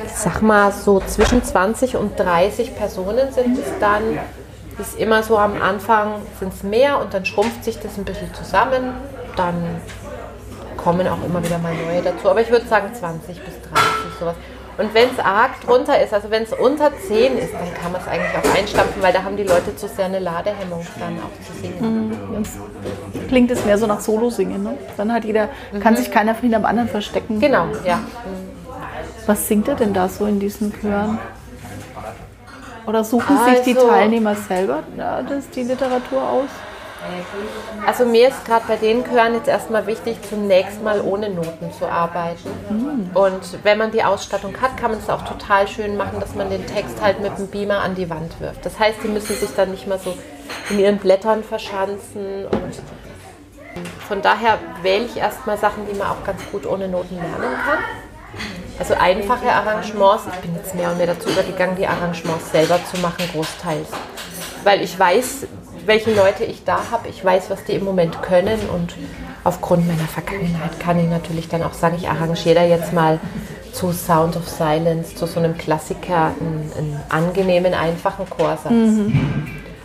Ich 0.06 0.12
sag 0.14 0.42
mal, 0.42 0.72
so 0.72 1.00
zwischen 1.00 1.44
20 1.44 1.98
und 1.98 2.20
30 2.20 2.76
Personen 2.76 3.32
sind 3.32 3.58
es 3.58 3.68
dann. 3.80 4.04
Ist 4.80 4.98
immer 4.98 5.24
so 5.24 5.38
am 5.38 5.62
Anfang 5.62 6.22
sind 6.40 6.54
es 6.54 6.64
mehr 6.64 7.02
und 7.02 7.14
dann 7.14 7.26
schrumpft 7.26 7.66
sich 7.66 7.78
das 7.80 7.98
ein 7.98 8.06
bisschen 8.06 8.34
zusammen. 8.34 8.94
Dann 9.36 9.56
kommen 10.78 11.06
auch 11.08 11.22
immer 11.26 11.44
wieder 11.44 11.58
mal 11.58 11.74
neue 11.74 12.02
dazu. 12.02 12.30
Aber 12.30 12.40
ich 12.42 12.50
würde 12.50 12.66
sagen 12.66 12.94
20 12.94 13.44
bis 13.44 13.54
30 13.62 13.84
sowas. 14.20 14.36
Und 14.80 14.94
wenn 14.94 15.10
es 15.10 15.20
arg 15.20 15.60
drunter 15.66 16.02
ist, 16.02 16.14
also 16.14 16.32
wenn 16.32 16.44
es 16.44 16.54
unter 16.54 16.90
10 16.96 17.38
ist, 17.38 17.54
dann 17.54 17.74
kann 17.74 17.92
man 17.92 18.00
es 18.02 18.08
eigentlich 18.08 18.32
auch 18.34 18.58
einstampfen, 18.58 19.02
weil 19.04 19.12
da 19.12 19.24
haben 19.24 19.36
die 19.36 19.44
Leute 19.44 19.76
zu 19.76 19.90
sehr 19.90 20.06
eine 20.06 20.20
Ladehemmung 20.20 20.86
dann 20.98 21.18
auch 21.20 21.46
zu 21.46 21.62
singen. 21.62 22.18
Jetzt 22.38 22.58
klingt 23.28 23.52
es 23.52 23.66
mehr 23.66 23.78
so 23.78 23.88
nach 23.88 24.00
Solo-Singen. 24.00 24.64
Ne? 24.64 24.78
Dann 24.96 25.12
hat 25.12 25.26
jeder, 25.26 25.50
kann 25.82 25.98
sich 25.98 26.10
keiner 26.10 26.34
hinter 26.34 26.60
dem 26.60 26.66
anderen 26.66 26.88
verstecken. 26.88 27.42
Genau, 27.42 27.66
ja. 27.86 28.00
Was 29.26 29.50
singt 29.50 29.68
er 29.68 29.76
denn 29.76 29.94
da 29.94 30.08
so 30.08 30.26
in 30.26 30.40
diesen 30.40 30.74
Chören? 30.80 31.20
Oder 32.88 33.04
suchen 33.04 33.38
sich 33.50 33.62
die 33.64 33.76
Also- 33.76 33.90
Teilnehmer 33.90 34.36
selber 34.36 34.84
ja, 34.98 35.22
das, 35.22 35.50
die 35.50 35.64
Literatur 35.64 36.22
aus? 36.24 36.50
Also 37.86 38.06
mir 38.06 38.28
ist 38.30 38.46
gerade 38.46 38.66
bei 38.68 38.76
den 38.76 39.04
Chören 39.04 39.34
jetzt 39.34 39.48
erstmal 39.48 39.88
wichtig, 39.88 40.18
zunächst 40.28 40.84
mal 40.84 41.02
ohne 41.02 41.30
Noten 41.30 41.72
zu 41.78 41.86
arbeiten. 41.86 42.50
Und 43.14 43.64
wenn 43.64 43.78
man 43.78 43.92
die 43.92 44.04
Ausstattung 44.04 44.54
hat, 44.62 44.78
kann 44.78 44.92
man 44.92 45.00
es 45.00 45.10
auch 45.10 45.24
total 45.24 45.68
schön 45.68 45.98
machen, 45.98 46.20
dass 46.20 46.36
man 46.36 46.50
den 46.50 46.66
Text 46.68 47.02
halt 47.02 47.22
mit 47.22 47.38
dem 47.38 47.48
Beamer 47.48 47.80
an 47.80 47.96
die 47.96 48.10
Wand 48.10 48.40
wirft. 48.40 48.66
Das 48.66 48.78
heißt, 48.80 49.00
die 49.04 49.08
müssen 49.08 49.36
sich 49.36 49.50
dann 49.56 49.72
nicht 49.72 49.88
mal 49.88 50.00
so 50.00 50.14
in 50.70 50.80
ihren 50.80 50.98
Blättern 50.98 51.44
verschanzen. 51.44 52.46
Und 52.46 52.82
von 54.08 54.22
daher 54.22 54.58
wähle 54.82 55.06
ich 55.06 55.18
erstmal 55.18 55.58
Sachen, 55.58 55.88
die 55.92 55.98
man 55.98 56.10
auch 56.10 56.24
ganz 56.26 56.42
gut 56.52 56.66
ohne 56.66 56.88
Noten 56.88 57.16
lernen 57.16 57.56
kann. 57.66 57.80
Also 58.78 58.94
einfache 58.94 59.52
Arrangements. 59.52 60.24
Ich 60.34 60.40
bin 60.40 60.56
jetzt 60.56 60.74
mehr 60.76 60.92
und 60.92 60.98
mehr 60.98 61.08
dazu 61.08 61.30
übergegangen, 61.30 61.76
die 61.76 61.88
Arrangements 61.88 62.52
selber 62.52 62.80
zu 62.92 62.98
machen, 63.02 63.30
großteils. 63.34 63.88
Weil 64.64 64.82
ich 64.82 64.98
weiß, 64.98 65.48
welche 65.86 66.14
Leute 66.14 66.44
ich 66.44 66.64
da 66.64 66.92
habe. 66.92 67.10
Ich 67.10 67.24
weiß, 67.24 67.50
was 67.50 67.64
die 67.64 67.74
im 67.74 67.86
Moment 67.86 68.22
können. 68.22 68.60
Und 68.74 68.96
aufgrund 69.44 69.88
meiner 69.88 70.08
Vergangenheit 70.08 70.80
kann 70.80 71.00
ich 71.00 71.10
natürlich 71.10 71.48
dann 71.48 71.64
auch 71.64 71.74
sagen, 71.74 71.96
ich 71.98 72.10
arrangiere 72.10 72.56
da 72.56 72.64
jetzt 72.64 72.94
mal 72.94 73.20
zu 73.72 73.92
Sound 73.92 74.36
of 74.36 74.48
Silence, 74.48 75.16
zu 75.16 75.26
so 75.26 75.40
einem 75.40 75.58
Klassiker, 75.58 76.32
einen, 76.40 76.72
einen 76.78 77.02
angenehmen, 77.10 77.74
einfachen 77.74 78.30
Chorsatz. 78.30 78.74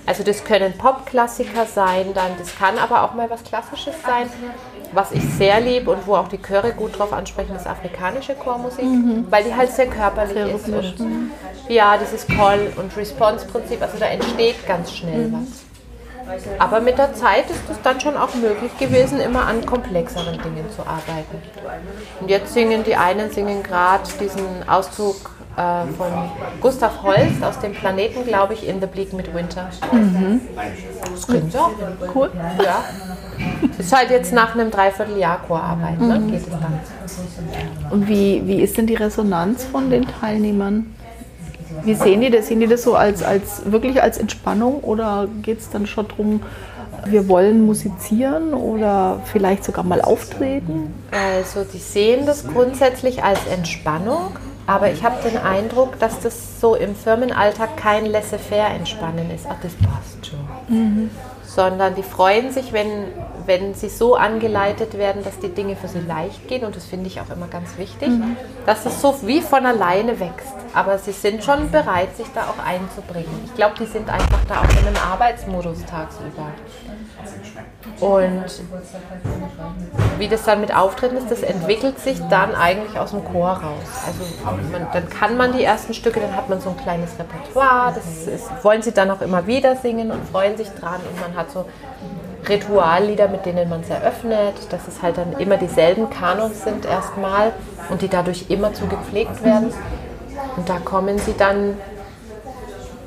Also 0.07 0.23
das 0.23 0.45
können 0.45 0.73
Popklassiker 0.77 1.65
sein, 1.67 2.13
dann 2.15 2.33
das 2.39 2.55
kann 2.57 2.77
aber 2.79 3.03
auch 3.05 3.15
mal 3.15 3.31
was 3.31 3.43
Klassisches 3.43 3.95
sein. 4.07 4.29
Was 4.93 5.13
ich 5.13 5.25
sehr 5.25 5.61
liebe 5.61 5.91
und 5.91 6.07
wo 6.07 6.15
auch 6.15 6.29
die 6.29 6.41
Chöre 6.41 6.73
gut 6.73 6.99
drauf 6.99 7.13
ansprechen, 7.13 7.57
ist 7.57 7.67
afrikanische 7.67 8.35
Chormusik, 8.35 8.85
weil 9.31 9.43
die 9.45 9.55
halt 9.55 9.73
sehr 9.73 9.87
körperlich 9.87 10.35
Sehr 10.35 10.55
ist. 10.55 11.01
Und, 11.01 11.11
ja, 11.69 11.97
dieses 11.97 12.27
Call- 12.27 12.73
und 12.77 12.95
Response-Prinzip, 12.97 13.81
also 13.81 13.97
da 13.99 14.07
entsteht 14.07 14.67
ganz 14.67 14.93
schnell 14.93 15.33
was. 15.33 15.65
Aber 16.59 16.81
mit 16.81 16.99
der 16.99 17.15
Zeit 17.15 17.51
ist 17.51 17.71
es 17.71 17.81
dann 17.83 18.01
schon 18.01 18.17
auch 18.17 18.35
möglich 18.35 18.77
gewesen, 18.79 19.21
immer 19.21 19.47
an 19.47 19.65
komplexeren 19.65 20.41
Dingen 20.43 20.71
zu 20.75 20.83
arbeiten. 20.83 21.43
Und 22.21 22.31
jetzt 22.31 22.53
singen 22.53 22.85
die 22.85 22.97
einen 22.97 23.31
singen 23.31 23.63
gerade 23.63 24.05
diesen 24.21 24.69
Auszug 24.69 25.31
äh, 25.57 25.87
von 25.97 26.31
Gustav 26.61 27.03
Holst 27.03 27.43
aus 27.43 27.59
dem 27.61 27.73
Planeten, 27.73 28.25
glaube 28.25 28.55
ich, 28.55 28.67
in 28.67 28.81
The 28.81 28.87
Bleak 28.87 29.13
Midwinter. 29.13 29.69
Das 29.71 31.27
können 31.27 31.51
sie 31.51 31.59
auch. 31.59 31.71
Cool. 32.15 32.31
Ja. 32.63 32.85
Ist 33.79 33.97
halt 33.97 34.11
jetzt 34.11 34.33
nach 34.33 34.55
einem 34.55 34.71
Dreivierteljahr 34.71 35.41
Chorarbeit, 35.47 36.01
ne? 36.01 36.21
Geht 36.31 36.43
es 36.43 36.51
dann. 36.51 36.81
Und 37.91 38.09
wie, 38.09 38.43
wie 38.47 38.63
ist 38.63 38.77
denn 38.77 38.87
die 38.87 38.95
Resonanz 38.95 39.65
von 39.65 39.91
den 39.91 40.07
Teilnehmern? 40.21 40.95
Wie 41.85 41.95
sehen 41.95 42.21
die 42.21 42.31
das? 42.31 42.49
Sehen 42.49 42.61
die 42.61 42.67
das 42.67 42.83
so 42.83 42.95
als, 42.95 43.23
als 43.23 43.71
wirklich 43.71 44.03
als 44.03 44.19
Entspannung 44.19 44.81
oder 44.81 45.29
geht 45.43 45.61
es 45.61 45.71
dann 45.71 45.87
schon 45.87 46.09
darum, 46.09 46.41
wir 47.07 47.29
wollen 47.29 47.67
musizieren 47.67 48.55
oder 48.55 49.21
vielleicht 49.25 49.65
sogar 49.65 49.85
mal 49.85 50.01
auftreten? 50.01 50.95
Also 51.11 51.65
die 51.71 51.79
sehen 51.79 52.27
das 52.27 52.47
grundsätzlich 52.47 53.23
als 53.23 53.47
Entspannung, 53.47 54.31
aber 54.67 54.91
ich 54.91 55.05
habe 55.05 55.17
den 55.29 55.37
Eindruck, 55.37 55.99
dass 55.99 56.21
das 56.21 56.61
so 56.61 56.75
im 56.75 56.95
Firmenalltag 56.95 57.77
kein 57.77 58.07
laissez-faire-Entspannen 58.07 59.31
ist. 59.31 59.47
Ach, 59.49 59.57
das 59.63 59.73
passt 59.75 60.27
schon. 60.27 61.11
Sondern 61.55 61.95
die 61.95 62.03
freuen 62.03 62.51
sich, 62.51 62.73
wenn, 62.73 63.07
wenn 63.47 63.75
sie 63.75 63.89
so 63.89 64.17
angeleitet 64.17 64.99
werden, 64.99 65.23
dass 65.23 65.39
die 65.39 65.51
Dinge 65.51 65.77
für 65.77 65.87
sie 65.89 66.01
leicht 66.01 66.49
gehen. 66.49 66.65
Und 66.65 66.75
das 66.75 66.85
finde 66.85 67.07
ich 67.07 67.21
auch 67.21 67.31
immer 67.31 67.47
ganz 67.47 67.79
wichtig, 67.79 68.09
dass 68.67 68.87
es 68.87 69.01
so 69.01 69.15
wie 69.23 69.41
von 69.41 69.65
alleine 69.65 70.19
wächst. 70.19 70.55
Aber 70.75 70.99
sie 70.99 71.13
sind 71.13 71.45
schon 71.45 71.71
bereit, 71.71 72.17
sich 72.17 72.27
da 72.35 72.47
auch 72.47 72.59
einzubringen. 72.67 73.43
Ich 73.45 73.55
glaube, 73.55 73.75
die 73.79 73.87
sind 73.87 74.09
einfach 74.11 74.41
da 74.49 74.63
auch 74.63 74.81
in 74.81 74.89
einem 74.89 74.97
Arbeitsmodus 74.97 75.85
tagsüber. 75.85 76.49
Und 78.01 78.45
wie 80.19 80.29
das 80.29 80.45
dann 80.45 80.61
mit 80.61 80.75
Auftritten 80.75 81.17
ist, 81.17 81.31
das 81.31 81.43
entwickelt 81.43 81.99
sich 81.99 82.21
dann 82.29 82.55
eigentlich 82.55 82.99
aus 82.99 83.11
dem 83.11 83.25
Chor 83.25 83.51
raus. 83.51 83.89
Also 84.07 84.25
man, 84.73 84.87
dann 84.93 85.09
kann 85.09 85.37
man 85.37 85.53
die 85.53 85.63
ersten 85.63 85.95
Stücke, 85.95 86.21
dann 86.21 86.35
hat 86.35 86.49
man 86.49 86.61
so 86.61 86.71
ein 86.71 86.77
kleines 86.77 87.11
Repertoire, 87.19 87.93
das 87.95 88.27
ist, 88.27 88.65
wollen 88.65 88.83
sie 88.83 88.93
dann 88.93 89.11
auch 89.11 89.21
immer 89.21 89.47
wieder 89.47 89.77
singen 89.77 90.11
und 90.11 90.27
freuen 90.29 90.57
sich 90.57 90.69
dran 90.71 91.01
und 91.09 91.21
man 91.21 91.37
hat 91.37 91.51
so 91.51 91.67
Rituallieder, 92.49 93.29
mit 93.29 93.47
denen 93.47 93.69
man 93.69 93.81
es 93.81 93.91
eröffnet, 93.91 94.55
dass 94.71 94.87
es 94.87 95.03
halt 95.03 95.17
dann 95.17 95.33
immer 95.39 95.57
dieselben 95.57 96.11
Kanons 96.11 96.65
sind 96.65 96.85
erstmal 96.85 97.53
und 97.91 98.03
die 98.03 98.09
dadurch 98.09 98.47
immer 98.51 98.75
zu 98.75 98.87
gepflegt 98.87 99.43
werden. 99.45 99.73
Und 100.57 100.69
da 100.69 100.79
kommen 100.79 101.19
sie 101.19 101.35
dann 101.37 101.77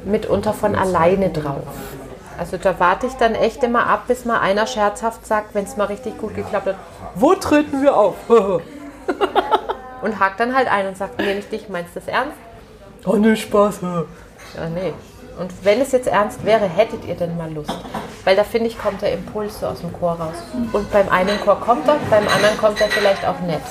mitunter 0.06 0.54
von 0.54 0.76
alleine 0.76 1.30
drauf. 1.30 1.97
Also 2.38 2.58
da 2.58 2.80
warte 2.80 3.08
ich 3.08 3.14
dann 3.14 3.36
echt 3.36 3.64
immer 3.64 3.88
ab, 3.88 4.04
bis 4.08 4.26
mal 4.26 4.40
einer 4.40 4.68
scherzhaft 4.68 5.26
sagt, 5.26 5.56
wenn 5.56 5.66
es 5.66 5.76
mal 5.78 5.86
richtig 5.86 6.18
gut 6.18 6.36
geklappt 6.36 6.68
hat, 6.68 6.76
wo 7.16 7.34
treten 7.34 7.82
wir 7.82 7.96
auf? 7.96 8.16
und 10.02 10.20
hakt 10.20 10.40
dann 10.40 10.56
halt 10.56 10.72
ein 10.72 10.88
und 10.88 10.98
sagt, 10.98 11.18
nee, 11.20 11.34
nicht 11.34 11.52
dich, 11.52 11.70
meinst 11.70 11.96
du 11.96 12.00
das 12.00 12.08
ernst? 12.08 12.38
Oh, 13.06 13.16
nee, 13.16 13.36
Spaß. 13.36 13.80
Ja, 13.82 14.70
nee. 14.74 14.94
Und 15.40 15.52
wenn 15.64 15.82
es 15.82 15.92
jetzt 15.92 16.08
ernst 16.08 16.44
wäre, 16.46 16.68
hättet 16.68 17.06
ihr 17.06 17.16
denn 17.16 17.38
mal 17.38 17.52
Lust? 17.52 17.74
Weil 18.24 18.36
da 18.36 18.44
finde 18.44 18.68
ich, 18.68 18.78
kommt 18.78 19.02
der 19.02 19.14
Impuls 19.14 19.60
so 19.60 19.68
aus 19.68 19.82
dem 19.82 19.94
Chor 19.94 20.14
raus. 20.14 20.36
Und 20.74 20.92
beim 20.92 21.10
einen 21.10 21.40
Chor 21.42 21.60
kommt 21.60 21.88
er, 21.88 21.98
beim 22.10 22.28
anderen 22.28 22.58
kommt 22.58 22.82
er 22.82 22.88
vielleicht 22.88 23.26
auch 23.26 23.40
nett. 23.42 23.62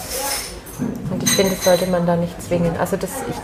Und 1.10 1.22
ich 1.22 1.30
finde, 1.30 1.52
das 1.52 1.64
sollte 1.64 1.86
man 1.86 2.06
da 2.06 2.16
nicht 2.16 2.40
zwingen. 2.40 2.76
Also 2.78 2.96
das, 2.96 3.10
ich, 3.28 3.36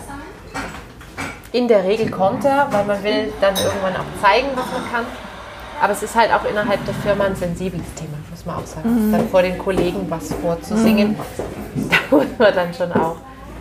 in 1.53 1.69
der 1.69 1.85
Regel 1.85 2.11
kommt 2.11 2.45
er, 2.45 2.69
weil 2.71 2.85
man 2.85 3.03
will 3.05 3.33
dann 3.41 3.55
irgendwann 3.55 3.95
auch 3.97 4.23
zeigen, 4.23 4.49
was 4.55 4.65
man 4.73 4.91
kann. 4.91 5.05
Aber 5.81 5.93
es 5.93 6.03
ist 6.03 6.15
halt 6.15 6.33
auch 6.33 6.45
innerhalb 6.49 6.85
der 6.85 6.95
Firma 6.95 7.25
ein 7.25 7.35
sensibles 7.37 7.83
Thema, 7.95 8.17
muss 8.31 8.47
man 8.47 8.57
auch 8.57 8.67
sagen. 8.67 9.11
Dann 9.13 9.29
vor 9.29 9.43
den 9.43 9.59
Kollegen 9.59 10.07
was 10.09 10.33
vorzusingen, 10.35 11.17
da 11.75 12.17
muss 12.17 12.27
man 12.39 12.55
dann 12.55 12.73
schon 12.73 12.93
auch. 12.93 13.17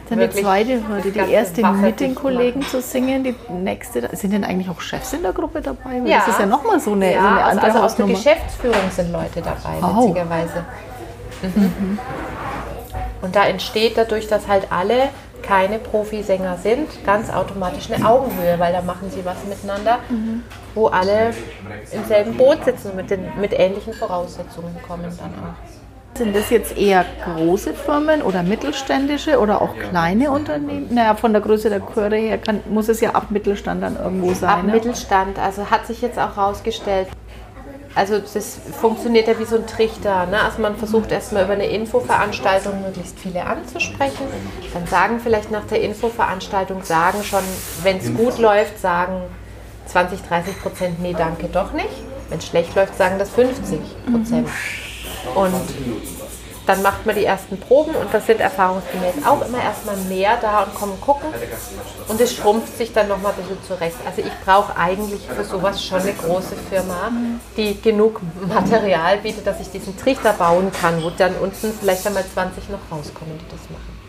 Dann 0.07 0.19
die 0.19 0.29
zweite 0.29 0.87
Hürde, 0.87 1.09
die 1.09 1.31
erste 1.31 1.65
mit 1.65 1.99
den 2.01 2.13
Kollegen 2.15 2.61
zu 2.63 2.81
singen, 2.81 3.23
die 3.23 3.33
nächste, 3.49 4.13
sind 4.15 4.33
denn 4.33 4.43
eigentlich 4.43 4.69
auch 4.69 4.81
Chefs 4.81 5.13
in 5.13 5.23
der 5.23 5.31
Gruppe 5.31 5.61
dabei? 5.61 6.01
Ja. 6.05 6.19
Das 6.19 6.27
ist 6.27 6.39
ja 6.39 6.45
nochmal 6.45 6.79
so 6.81 6.91
eine, 6.91 7.13
so 7.13 7.17
eine 7.17 7.25
Ja, 7.25 7.37
also, 7.37 7.49
andere 7.49 7.65
also 7.67 7.79
aus 7.79 7.95
der. 7.95 8.05
Geschäftsführung 8.07 8.91
sind 8.93 9.11
Leute 9.11 9.41
dabei, 9.41 9.77
Oh. 9.81 10.09
witzigerweise. 10.09 10.65
Mhm. 11.41 11.97
Und 13.21 13.35
da 13.35 13.45
entsteht 13.45 13.97
dadurch, 13.97 14.27
dass 14.27 14.47
halt 14.47 14.67
alle 14.69 15.09
keine 15.41 15.79
Profisänger 15.79 16.57
sind, 16.57 17.03
ganz 17.05 17.31
automatisch 17.31 17.91
eine 17.91 18.07
Augenhöhe, 18.07 18.59
weil 18.59 18.73
da 18.73 18.81
machen 18.81 19.09
sie 19.09 19.23
was 19.25 19.43
miteinander, 19.47 19.99
wo 20.75 20.87
alle 20.87 21.33
im 21.91 22.05
selben 22.05 22.37
Boot 22.37 22.63
sitzen 22.65 22.91
und 22.91 22.97
mit, 22.97 23.09
den, 23.09 23.25
mit 23.39 23.53
ähnlichen 23.53 23.93
Voraussetzungen 23.93 24.75
kommen 24.87 25.03
dann 25.03 25.33
auch. 25.43 26.17
Sind 26.17 26.35
das 26.35 26.49
jetzt 26.49 26.77
eher 26.77 27.05
große 27.23 27.73
Firmen 27.73 28.21
oder 28.21 28.43
mittelständische 28.43 29.39
oder 29.39 29.61
auch 29.61 29.75
kleine 29.77 30.29
Unternehmen? 30.31 30.87
Naja, 30.93 31.15
von 31.15 31.31
der 31.31 31.41
Größe 31.41 31.69
der 31.69 31.81
Chöre 31.93 32.17
her 32.17 32.37
kann, 32.37 32.59
muss 32.69 32.89
es 32.89 32.99
ja 32.99 33.11
ab 33.11 33.31
Mittelstand 33.31 33.81
dann 33.81 33.95
irgendwo 33.95 34.33
sein. 34.33 34.49
Ab 34.49 34.63
ne? 34.65 34.73
Mittelstand, 34.73 35.39
also 35.39 35.71
hat 35.71 35.87
sich 35.87 36.01
jetzt 36.01 36.19
auch 36.19 36.35
rausgestellt, 36.35 37.07
also 37.93 38.19
das 38.19 38.59
funktioniert 38.79 39.27
ja 39.27 39.37
wie 39.37 39.45
so 39.45 39.57
ein 39.57 39.67
Trichter. 39.67 40.25
Ne? 40.27 40.41
Also 40.41 40.61
man 40.61 40.77
versucht 40.77 41.11
erstmal 41.11 41.43
über 41.43 41.53
eine 41.53 41.67
Infoveranstaltung 41.67 42.81
möglichst 42.81 43.19
viele 43.19 43.45
anzusprechen. 43.45 44.27
Dann 44.73 44.87
sagen 44.87 45.19
vielleicht 45.21 45.51
nach 45.51 45.65
der 45.65 45.81
Infoveranstaltung, 45.81 46.83
sagen 46.83 47.23
schon, 47.23 47.43
wenn 47.83 47.97
es 47.97 48.13
gut 48.13 48.37
läuft, 48.37 48.79
sagen 48.79 49.21
20, 49.87 50.21
30 50.21 50.61
Prozent, 50.61 51.01
nee, 51.01 51.13
danke, 51.17 51.47
doch 51.47 51.73
nicht. 51.73 51.89
Wenn 52.29 52.37
es 52.37 52.47
schlecht 52.47 52.73
läuft, 52.75 52.97
sagen 52.97 53.19
das 53.19 53.29
50 53.31 53.79
Prozent. 54.09 54.47
Und 55.35 56.20
dann 56.65 56.81
macht 56.81 57.05
man 57.05 57.15
die 57.15 57.25
ersten 57.25 57.59
Proben 57.59 57.95
und 57.95 58.13
das 58.13 58.25
sind 58.27 58.39
erfahrungsgemäß 58.39 59.25
auch 59.25 59.45
immer 59.47 59.61
erstmal 59.61 59.97
mehr 60.09 60.37
da 60.41 60.63
und 60.63 60.75
kommen 60.75 60.99
gucken. 61.01 61.29
Und 62.07 62.21
es 62.21 62.33
schrumpft 62.35 62.77
sich 62.77 62.93
dann 62.93 63.07
nochmal 63.07 63.33
ein 63.33 63.41
bisschen 63.41 63.63
zurecht. 63.67 63.95
Also 64.05 64.21
ich 64.21 64.31
brauche 64.45 64.75
eigentlich 64.77 65.21
für 65.27 65.43
sowas 65.43 65.83
schon 65.83 66.01
eine 66.01 66.13
große 66.13 66.55
Firma, 66.69 67.11
die 67.57 67.81
genug 67.81 68.21
Material 68.47 69.17
bietet, 69.17 69.47
dass 69.47 69.59
ich 69.59 69.69
diesen 69.71 69.97
Trichter 69.97 70.33
bauen 70.33 70.71
kann, 70.71 71.01
wo 71.03 71.09
dann 71.09 71.35
unten 71.41 71.73
vielleicht 71.79 72.05
einmal 72.05 72.25
20 72.25 72.69
noch 72.69 72.79
rauskommen, 72.91 73.37
die 73.39 73.49
das 73.49 73.69
machen. 73.69 74.01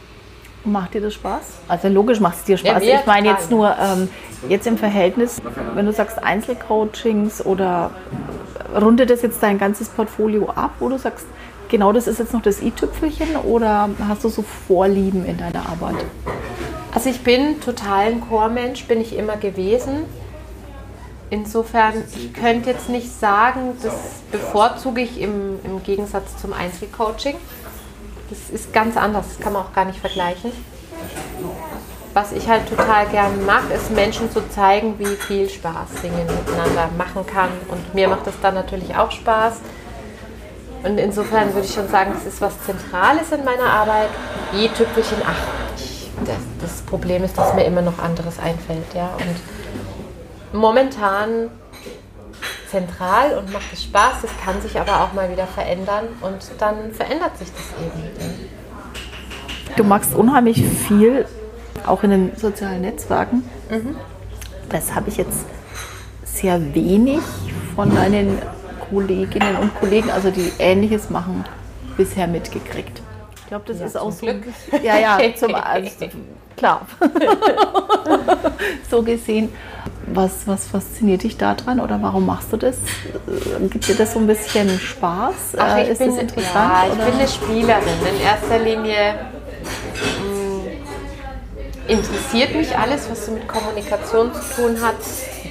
Macht 0.65 0.95
dir 0.95 1.01
das 1.01 1.15
Spaß? 1.15 1.43
Also 1.67 1.89
logisch 1.89 2.21
macht 2.21 2.39
es 2.39 2.45
dir 2.45 2.57
Ja, 2.57 2.73
Spaß. 2.73 2.83
mir 2.85 2.95
ich 3.01 3.07
meine 3.07 3.29
jetzt 3.31 3.51
nur 3.51 3.75
ähm, 3.81 4.09
jetzt 4.49 4.67
im 4.67 4.79
Verhältnis, 4.79 5.41
wenn 5.75 5.87
du 5.87 5.93
sagst 5.93 6.23
Einzelcoachings 6.23 7.45
oder 7.45 7.91
rundet 8.81 9.11
das 9.11 9.23
jetzt 9.23 9.43
dein 9.43 9.59
ganzes 9.59 9.89
Portfolio 9.89 10.51
ab, 10.51 10.71
wo 10.79 10.89
du 10.89 10.99
sagst, 10.99 11.27
genau 11.73 11.91
das 11.93 12.07
ist 12.07 12.21
jetzt 12.21 12.33
noch 12.33 12.43
das 12.43 12.63
i-Tüpfelchen 12.63 13.35
oder 13.35 13.89
hast 14.07 14.23
du 14.23 14.29
so 14.29 14.43
Vorlieben 14.43 15.25
in 15.25 15.39
deiner 15.39 15.69
Arbeit? 15.69 15.97
Also 16.95 17.09
ich 17.09 17.25
bin 17.25 17.61
total 17.61 18.13
ein 18.13 18.21
Chormensch, 18.21 18.85
bin 18.85 19.01
ich 19.01 19.17
immer 19.17 19.39
gewesen. 19.39 20.05
Insofern, 21.31 21.95
ich 22.15 22.35
könnte 22.35 22.71
jetzt 22.71 22.91
nicht 22.91 23.11
sagen, 23.11 23.73
das 23.83 23.95
bevorzuge 24.31 25.01
ich 25.01 25.19
im, 25.19 25.59
im 25.65 25.83
Gegensatz 25.83 26.37
zum 26.37 26.53
Einzelcoaching. 26.53 27.37
Das 28.29 28.51
ist 28.51 28.73
ganz 28.75 28.99
anders, 28.99 29.27
das 29.29 29.41
kann 29.41 29.55
man 29.55 29.63
auch 29.63 29.73
gar 29.73 29.87
nicht 29.87 29.99
vergleichen. 29.99 30.53
Was 32.13 32.33
ich 32.33 32.47
halt 32.47 32.69
total 32.69 33.07
gern 33.07 33.47
mache, 33.47 33.73
ist 33.73 33.91
Menschen 33.91 34.31
zu 34.31 34.47
zeigen, 34.51 34.99
wie 34.99 35.17
viel 35.17 35.49
Spaß 35.49 36.03
Singen 36.03 36.27
miteinander 36.27 36.91
machen 36.99 37.27
kann. 37.27 37.49
Und 37.69 37.95
mir 37.95 38.09
macht 38.09 38.27
das 38.27 38.35
dann 38.43 38.53
natürlich 38.53 38.95
auch 38.95 39.11
Spaß. 39.11 39.55
Und 40.85 40.99
insofern 40.99 41.55
würde 41.55 41.67
ich 41.67 41.75
schon 41.75 41.89
sagen, 41.89 42.13
es 42.17 42.27
ist 42.27 42.41
was 42.41 42.55
Zentrales 42.65 43.31
in 43.31 43.45
meiner 43.45 43.67
Arbeit. 43.67 44.09
Je 44.53 44.69
Tüpfelchen, 44.69 45.19
ach, 45.25 45.37
das, 46.25 46.37
das 46.61 46.83
Problem 46.83 47.25
ist, 47.25 47.39
dass 47.39 47.55
mir 47.55 47.65
immer 47.65 47.83
noch 47.83 47.99
anderes 47.99 48.39
einfällt. 48.39 48.95
Ja? 48.95 49.11
Und 49.17 50.61
momentan 50.61 51.51
zentral 52.69 53.39
und 53.39 53.53
macht 53.53 53.73
es 53.73 53.85
Spaß. 53.85 54.15
Das 54.23 54.31
kann 54.45 54.61
sich 54.61 54.81
aber 54.81 55.03
auch 55.03 55.13
mal 55.13 55.31
wieder 55.31 55.47
verändern 55.47 56.09
und 56.21 56.51
dann 56.59 56.93
verändert 56.93 57.37
sich 57.39 57.49
das 57.53 57.67
eben. 57.85 58.51
Du 59.77 59.85
machst 59.85 60.15
unheimlich 60.15 60.65
viel, 60.65 61.27
auch 61.87 62.03
in 62.03 62.11
den 62.11 62.37
sozialen 62.37 62.81
Netzwerken. 62.81 63.45
Das 64.69 64.95
habe 64.95 65.09
ich 65.11 65.17
jetzt 65.17 65.45
sehr 66.25 66.75
wenig 66.75 67.21
von 67.77 67.95
deinen 67.95 68.41
Kolleginnen 68.93 69.57
und 69.57 69.75
Kollegen, 69.81 70.11
also 70.11 70.31
die 70.31 70.53
Ähnliches 70.59 71.09
machen, 71.09 71.45
bisher 71.97 72.27
mitgekriegt. 72.27 73.01
Ich 73.37 73.47
glaube, 73.49 73.65
das 73.67 73.81
Ja, 73.81 73.87
ist 73.87 73.97
auch 73.97 74.13
so. 74.13 74.27
Glück. 74.27 74.43
Ja, 74.83 74.99
ja, 74.99 75.19
zum, 75.37 75.55
also, 75.55 75.91
klar. 76.57 76.87
so 78.91 79.03
gesehen. 79.03 79.49
Was, 80.15 80.47
was 80.47 80.67
fasziniert 80.67 81.23
dich 81.23 81.37
daran 81.39 81.81
oder 81.81 82.03
warum 82.03 82.27
machst 82.27 82.53
du 82.53 82.57
das? 82.59 82.77
Äh, 82.77 83.67
Gibt 83.69 83.89
dir 83.89 83.95
das 83.95 84.13
so 84.13 84.19
ein 84.19 84.27
bisschen 84.27 84.69
Spaß? 84.79 85.35
Ach, 85.57 85.77
Äh, 85.79 85.85
ich 85.85 85.89
ist 85.91 85.99
bin, 85.99 86.09
das 86.11 86.19
interessant? 86.19 86.55
Ja, 86.55 86.85
ich 86.87 86.93
oder? 86.95 87.05
bin 87.07 87.15
eine 87.15 87.29
Spielerin. 87.29 87.83
In 88.15 88.21
erster 88.21 88.59
Linie 88.59 89.15
mh, 91.87 91.93
interessiert 91.93 92.55
mich 92.55 92.77
alles, 92.77 93.09
was 93.11 93.27
so 93.27 93.33
mit 93.33 93.47
Kommunikation 93.49 94.33
zu 94.35 94.41
tun 94.63 94.81
hat. 94.83 94.97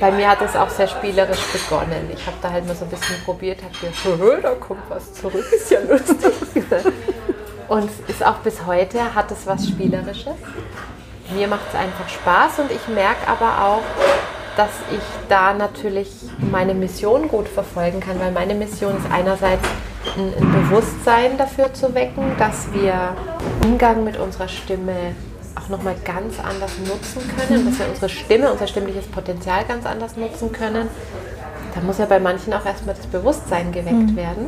Bei 0.02 0.10
mir 0.12 0.28
hat 0.28 0.42
es 0.42 0.56
auch 0.56 0.70
sehr 0.70 0.88
spielerisch 0.88 1.46
begonnen. 1.54 2.10
Ich 2.12 2.26
habe 2.26 2.36
da 2.42 2.52
halt 2.52 2.66
mal 2.66 2.76
so 2.76 2.86
ein 2.86 2.90
bisschen 2.90 3.24
probiert, 3.24 3.60
habe 3.62 3.72
gedacht, 3.78 4.44
da 4.44 4.56
kommt 4.56 4.82
was 4.90 5.14
zurück, 5.14 5.46
ist 5.54 5.70
ja 5.70 5.80
lustig. 5.88 6.34
Und 7.68 7.90
ist 8.08 8.26
auch 8.26 8.38
bis 8.38 8.66
heute, 8.66 9.14
hat 9.14 9.30
es 9.30 9.46
was 9.46 9.68
Spielerisches. 9.68 10.34
Mir 11.36 11.48
macht 11.48 11.68
es 11.70 11.80
einfach 11.80 12.10
Spaß 12.10 12.60
und 12.60 12.72
ich 12.72 12.86
merke 12.90 13.26
aber 13.26 13.64
auch, 13.64 13.84
dass 14.58 14.72
ich 14.92 15.00
da 15.30 15.54
natürlich 15.54 16.10
meine 16.40 16.74
Mission 16.74 17.30
gut 17.30 17.48
verfolgen 17.48 18.02
kann, 18.02 18.20
weil 18.20 18.34
meine 18.34 18.56
Mission 18.56 18.98
ist 18.98 19.10
einerseits 19.10 19.64
ein, 20.18 20.34
ein 20.38 20.52
Bewusstsein 20.52 21.38
dafür 21.38 21.74
zu 21.74 21.94
wecken, 21.94 22.36
dass 22.38 22.74
wir 22.74 23.16
Umgang 23.64 24.04
mit 24.04 24.20
unserer 24.20 24.50
Stimme 24.50 25.16
auch 25.56 25.70
nochmal 25.70 25.96
ganz 26.06 26.40
anders 26.40 26.72
nutzen 26.80 27.22
können, 27.38 27.66
dass 27.66 27.80
wir 27.80 27.90
unsere 27.90 28.10
Stimme, 28.10 28.52
unser 28.52 28.68
stimmliches 28.68 29.06
Potenzial 29.08 29.66
ganz 29.66 29.86
anders 29.86 30.18
nutzen 30.18 30.52
können. 30.52 30.88
Da 31.76 31.82
muss 31.82 31.98
ja 31.98 32.06
bei 32.06 32.20
manchen 32.20 32.54
auch 32.54 32.66
erstmal 32.66 32.96
das 32.96 33.08
Bewusstsein 33.08 33.72
geweckt 33.72 34.16
werden. 34.16 34.48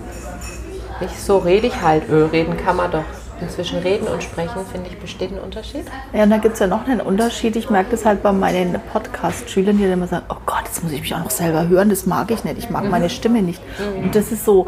Nicht 0.99 1.19
so 1.19 1.37
rede 1.37 1.67
ich 1.67 1.81
halt, 1.81 2.09
öh, 2.09 2.25
reden 2.25 2.57
kann 2.57 2.75
man 2.75 2.91
doch. 2.91 3.03
Inzwischen 3.41 3.79
reden 3.79 4.07
und 4.07 4.23
sprechen, 4.23 4.65
finde 4.71 4.89
ich, 4.89 4.99
besteht 4.99 5.31
ein 5.31 5.39
Unterschied. 5.39 5.85
Ja, 6.13 6.23
und 6.23 6.29
da 6.29 6.37
gibt 6.37 6.53
es 6.53 6.59
ja 6.59 6.67
noch 6.67 6.85
einen 6.87 7.01
Unterschied. 7.01 7.55
Ich 7.55 7.69
merke 7.69 7.91
das 7.91 8.05
halt 8.05 8.23
bei 8.23 8.31
meinen 8.31 8.79
Podcast-Schülern, 8.93 9.77
die 9.77 9.83
dann 9.83 9.93
immer 9.93 10.07
sagen, 10.07 10.25
oh 10.29 10.37
Gott, 10.45 10.63
jetzt 10.65 10.83
muss 10.83 10.93
ich 10.93 11.01
mich 11.01 11.13
auch 11.13 11.23
noch 11.23 11.31
selber 11.31 11.67
hören, 11.67 11.89
das 11.89 12.05
mag 12.05 12.31
ich 12.31 12.43
nicht, 12.45 12.57
ich 12.57 12.69
mag 12.69 12.89
meine 12.89 13.09
Stimme 13.09 13.41
nicht. 13.41 13.61
Und 14.01 14.15
das 14.15 14.31
ist 14.31 14.45
so, 14.45 14.67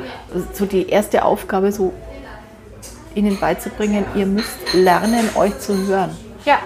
so 0.51 0.65
die 0.65 0.89
erste 0.89 1.23
Aufgabe, 1.23 1.71
so 1.71 1.93
ihnen 3.13 3.39
beizubringen, 3.39 4.03
ihr 4.15 4.25
müsst 4.25 4.73
lernen, 4.73 5.29
euch 5.35 5.57
zu 5.59 5.87
hören. 5.87 6.09
Ja. 6.45 6.59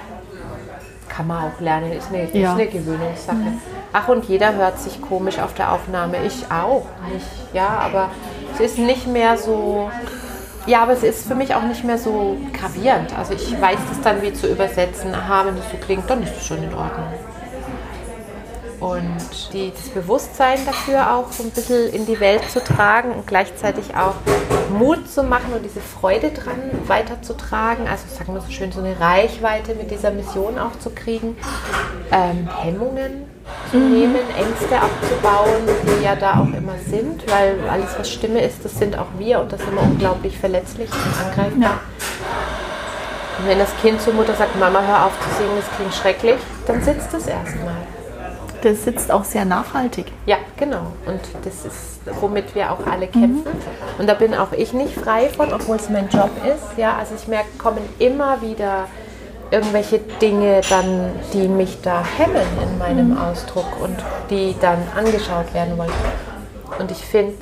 Kann 1.07 1.27
man 1.27 1.45
auch 1.51 1.59
lernen, 1.59 1.91
ist 1.91 2.09
eine, 2.09 2.25
Ja. 2.33 2.51
ist 2.53 2.59
eine 2.59 2.67
Gewöhnungssache. 2.67 3.37
Ach, 3.91 4.07
und 4.07 4.25
jeder 4.25 4.53
hört 4.53 4.79
sich 4.79 5.01
komisch 5.01 5.39
auf 5.39 5.53
der 5.55 5.71
Aufnahme. 5.71 6.17
Ich 6.25 6.45
auch 6.51 6.85
nicht. 7.11 7.25
Ja, 7.53 7.67
aber 7.67 8.09
es 8.53 8.59
ist 8.59 8.77
nicht 8.77 9.07
mehr 9.07 9.35
so. 9.37 9.89
Ja, 10.67 10.83
aber 10.83 10.93
es 10.93 11.03
ist 11.03 11.27
für 11.27 11.35
mich 11.35 11.55
auch 11.55 11.63
nicht 11.63 11.83
mehr 11.83 11.97
so 11.97 12.37
gravierend. 12.53 13.17
Also 13.17 13.33
ich 13.33 13.59
weiß 13.59 13.79
es 13.91 14.01
dann 14.01 14.21
wie 14.21 14.31
zu 14.33 14.47
übersetzen. 14.47 15.13
Aha, 15.15 15.45
wenn 15.45 15.55
das 15.55 15.65
so 15.71 15.77
klingt, 15.77 16.07
dann 16.09 16.21
ist 16.21 16.35
es 16.37 16.45
schon 16.45 16.57
in 16.61 16.73
Ordnung. 16.73 17.07
Und 18.79 19.53
die, 19.53 19.71
das 19.75 19.89
Bewusstsein 19.89 20.65
dafür 20.65 21.13
auch 21.13 21.31
so 21.31 21.43
ein 21.43 21.51
bisschen 21.51 21.91
in 21.91 22.05
die 22.05 22.19
Welt 22.19 22.49
zu 22.49 22.63
tragen 22.63 23.11
und 23.11 23.27
gleichzeitig 23.27 23.95
auch 23.95 24.15
Mut 24.77 25.09
zu 25.09 25.23
machen 25.23 25.53
und 25.53 25.63
diese 25.63 25.81
Freude 25.81 26.31
dran 26.31 26.59
weiterzutragen. 26.87 27.87
Also 27.87 28.03
sagen 28.07 28.33
wir 28.33 28.41
so 28.41 28.51
schön, 28.51 28.71
so 28.71 28.79
eine 28.79 28.99
Reichweite 28.99 29.75
mit 29.75 29.91
dieser 29.91 30.11
Mission 30.11 30.57
auch 30.57 30.77
zu 30.79 30.91
kriegen. 30.91 31.35
Ähm, 32.11 32.47
Hemmungen 32.61 33.25
zu 33.71 33.77
nehmen, 33.77 34.15
Ängste 34.37 34.79
abzubauen, 34.79 35.63
die 35.83 36.03
ja 36.03 36.15
da 36.15 36.39
auch 36.39 36.57
immer 36.57 36.75
sind, 36.87 37.29
weil 37.29 37.57
alles, 37.69 37.97
was 37.97 38.09
Stimme 38.09 38.41
ist, 38.41 38.63
das 38.63 38.77
sind 38.77 38.97
auch 38.97 39.07
wir 39.17 39.39
und 39.39 39.51
das 39.51 39.61
sind 39.61 39.73
wir 39.73 39.81
unglaublich 39.81 40.37
verletzlich 40.37 40.89
und 40.91 41.25
angreifbar. 41.25 41.61
Ja. 41.61 41.79
Und 43.39 43.47
wenn 43.47 43.59
das 43.59 43.69
Kind 43.81 44.01
zur 44.01 44.13
Mutter 44.13 44.35
sagt, 44.35 44.59
Mama, 44.59 44.81
hör 44.85 45.05
auf 45.05 45.13
zu 45.19 45.37
singen, 45.37 45.55
das 45.57 45.75
klingt 45.75 45.93
schrecklich, 45.93 46.39
dann 46.67 46.81
sitzt 46.83 47.13
es 47.13 47.27
erstmal. 47.27 47.98
Das 48.61 48.83
sitzt 48.83 49.11
auch 49.11 49.23
sehr 49.23 49.45
nachhaltig. 49.45 50.07
Ja, 50.25 50.37
genau. 50.57 50.91
Und 51.05 51.21
das 51.43 51.65
ist, 51.65 52.01
womit 52.19 52.53
wir 52.55 52.71
auch 52.71 52.85
alle 52.85 53.07
kämpfen. 53.07 53.51
Und 53.97 54.07
da 54.07 54.13
bin 54.13 54.33
auch 54.35 54.51
ich 54.51 54.73
nicht 54.73 54.93
frei 54.93 55.29
von, 55.29 55.53
obwohl 55.53 55.77
es 55.77 55.89
mein 55.89 56.09
Job 56.09 56.31
ist. 56.45 56.77
Ja, 56.77 56.97
also 56.97 57.15
ich 57.15 57.27
merke, 57.27 57.49
kommen 57.57 57.81
immer 57.99 58.41
wieder 58.41 58.87
irgendwelche 59.51 59.99
Dinge 60.21 60.61
dann, 60.69 61.11
die 61.33 61.47
mich 61.47 61.81
da 61.81 62.03
hemmen 62.17 62.45
in 62.61 62.77
meinem 62.77 63.17
Ausdruck 63.17 63.81
und 63.81 63.97
die 64.29 64.55
dann 64.61 64.79
angeschaut 64.95 65.53
werden 65.53 65.77
wollen. 65.77 65.91
Und 66.77 66.91
ich 66.91 66.99
finde 66.99 67.35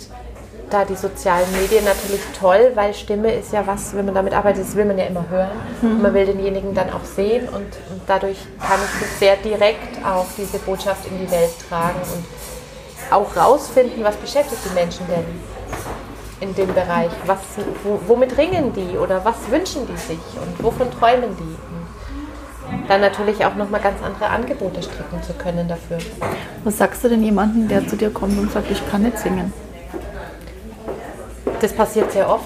da 0.70 0.86
die 0.86 0.96
sozialen 0.96 1.50
Medien 1.52 1.86
natürlich 1.86 2.22
toll, 2.38 2.72
weil 2.76 2.94
Stimme 2.94 3.34
ist 3.34 3.54
ja 3.54 3.66
was, 3.66 3.96
wenn 3.96 4.06
man 4.06 4.16
damit 4.16 4.34
arbeitet, 4.34 4.66
das 4.66 4.76
will 4.76 4.86
man 4.86 4.98
ja 4.98 5.06
immer 5.06 5.26
hören. 5.30 5.52
Und 5.82 6.02
man 6.02 6.14
will 6.14 6.26
denjenigen 6.26 6.74
dann 6.74 6.92
auch 6.92 7.04
sehen 7.04 7.48
und, 7.48 7.56
und 7.90 8.02
dadurch 8.06 8.38
kann 8.60 8.80
ich 8.84 9.02
das 9.02 9.20
sehr 9.20 9.36
direkt 9.38 10.06
auch 10.06 10.26
diese 10.38 10.60
Botschaft 10.60 11.10
in 11.10 11.20
die 11.20 11.32
Welt 11.32 11.52
tragen 11.70 12.00
und 12.14 12.26
auch 13.12 13.36
rausfinden, 13.36 14.04
was 14.04 14.16
beschäftigt 14.18 14.62
die 14.70 14.74
Menschen 14.74 15.06
denn 15.08 15.26
in 16.40 16.54
dem 16.54 16.74
Bereich, 16.74 17.12
was, 17.26 17.40
wo, 17.84 18.00
womit 18.08 18.38
ringen 18.38 18.74
die 18.74 18.98
oder 18.98 19.24
was 19.26 19.50
wünschen 19.50 19.88
die 19.88 19.98
sich 19.98 20.20
und 20.46 20.64
wovon 20.64 20.92
träumen 20.92 21.36
die. 21.38 21.58
Und 22.74 22.90
dann 22.90 23.02
natürlich 23.02 23.46
auch 23.46 23.56
nochmal 23.56 23.82
ganz 23.82 24.04
andere 24.04 24.28
Angebote 24.30 24.84
stricken 24.84 25.24
zu 25.24 25.34
können 25.34 25.68
dafür. 25.68 25.98
Was 26.64 26.78
sagst 26.78 27.04
du 27.04 27.10
denn 27.10 27.24
jemandem, 27.24 27.68
der 27.70 27.88
zu 27.88 27.96
dir 27.96 28.10
kommt 28.10 28.38
und 28.38 28.52
sagt, 28.52 28.70
ich 28.70 28.88
kann 28.92 29.04
nicht 29.04 29.18
singen? 29.18 29.54
Das 31.62 31.74
passiert 31.74 32.12
sehr 32.12 32.30
oft, 32.30 32.46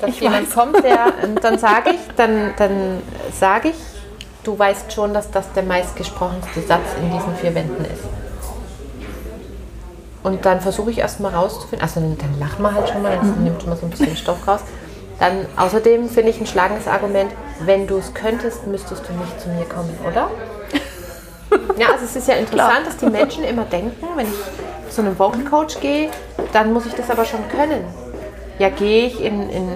dass 0.00 0.10
Ich 0.10 0.20
jemand 0.20 0.48
weiß. 0.48 0.54
kommt, 0.54 0.84
der, 0.84 1.06
und 1.22 1.42
dann 1.42 1.58
sage 1.58 1.90
ich, 1.90 2.00
dann, 2.16 2.52
dann 2.56 3.02
sage 3.32 3.70
ich, 3.70 3.76
du 4.44 4.58
weißt 4.58 4.92
schon, 4.92 5.14
dass 5.14 5.30
das 5.30 5.50
der 5.52 5.62
meistgesprochenste 5.62 6.60
Satz 6.62 6.82
in 7.00 7.10
diesen 7.10 7.34
vier 7.36 7.54
Wänden 7.54 7.84
ist. 7.84 8.04
Und 10.22 10.44
dann 10.46 10.60
versuche 10.60 10.90
ich 10.90 10.98
erstmal 10.98 11.34
rauszufinden, 11.34 11.82
also 11.82 12.00
dann, 12.00 12.16
dann 12.18 12.38
lachen 12.40 12.62
wir 12.62 12.74
halt 12.74 12.88
schon 12.88 13.02
mal, 13.02 13.16
das 13.16 13.26
nimmt 13.36 13.60
schon 13.60 13.70
mal 13.70 13.76
so 13.76 13.86
ein 13.86 13.90
bisschen 13.90 14.16
Stoff 14.16 14.46
raus. 14.48 14.60
Dann 15.18 15.46
außerdem 15.56 16.08
finde 16.08 16.30
ich 16.30 16.40
ein 16.40 16.46
schlagendes 16.46 16.88
Argument, 16.88 17.30
wenn 17.60 17.86
du 17.86 17.98
es 17.98 18.12
könntest, 18.14 18.66
müsstest 18.66 19.02
du 19.08 19.12
nicht 19.12 19.40
zu 19.40 19.48
mir 19.50 19.64
kommen, 19.64 19.96
oder? 20.06 20.30
Ja, 21.78 21.88
also 21.92 22.04
es 22.04 22.16
ist 22.16 22.26
ja 22.26 22.34
interessant, 22.34 22.86
dass 22.86 22.96
die 22.96 23.06
Menschen 23.06 23.44
immer 23.44 23.64
denken, 23.64 24.06
wenn 24.16 24.26
ich 24.26 24.92
zu 24.92 25.02
einem 25.02 25.16
Vocal 25.18 25.44
Coach 25.44 25.78
gehe, 25.80 26.08
dann 26.52 26.72
muss 26.72 26.84
ich 26.86 26.94
das 26.94 27.10
aber 27.10 27.24
schon 27.24 27.46
können. 27.48 27.84
Ja, 28.58 28.68
gehe 28.68 29.06
ich 29.06 29.20
in, 29.20 29.50
in, 29.50 29.68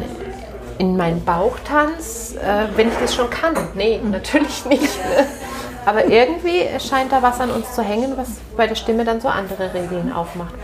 in 0.79 0.97
meinen 0.97 1.25
Bauchtanz, 1.25 2.35
äh, 2.37 2.67
wenn 2.77 2.89
ich 2.89 2.95
das 3.01 3.15
schon 3.15 3.29
kann? 3.31 3.55
Nee, 3.75 4.01
natürlich 4.03 4.65
nicht. 4.67 4.83
Ne? 4.83 5.27
Aber 5.85 6.07
irgendwie 6.07 6.67
scheint 6.81 7.13
da 7.13 7.23
was 7.23 7.41
an 7.41 7.51
uns 7.51 7.73
zu 7.75 7.83
hängen, 7.83 8.17
was 8.17 8.29
bei 8.57 8.67
der 8.67 8.75
Stimme 8.75 9.05
dann 9.05 9.21
so 9.21 9.29
andere 9.29 9.73
Regeln 9.75 10.13
aufmacht. 10.13 10.55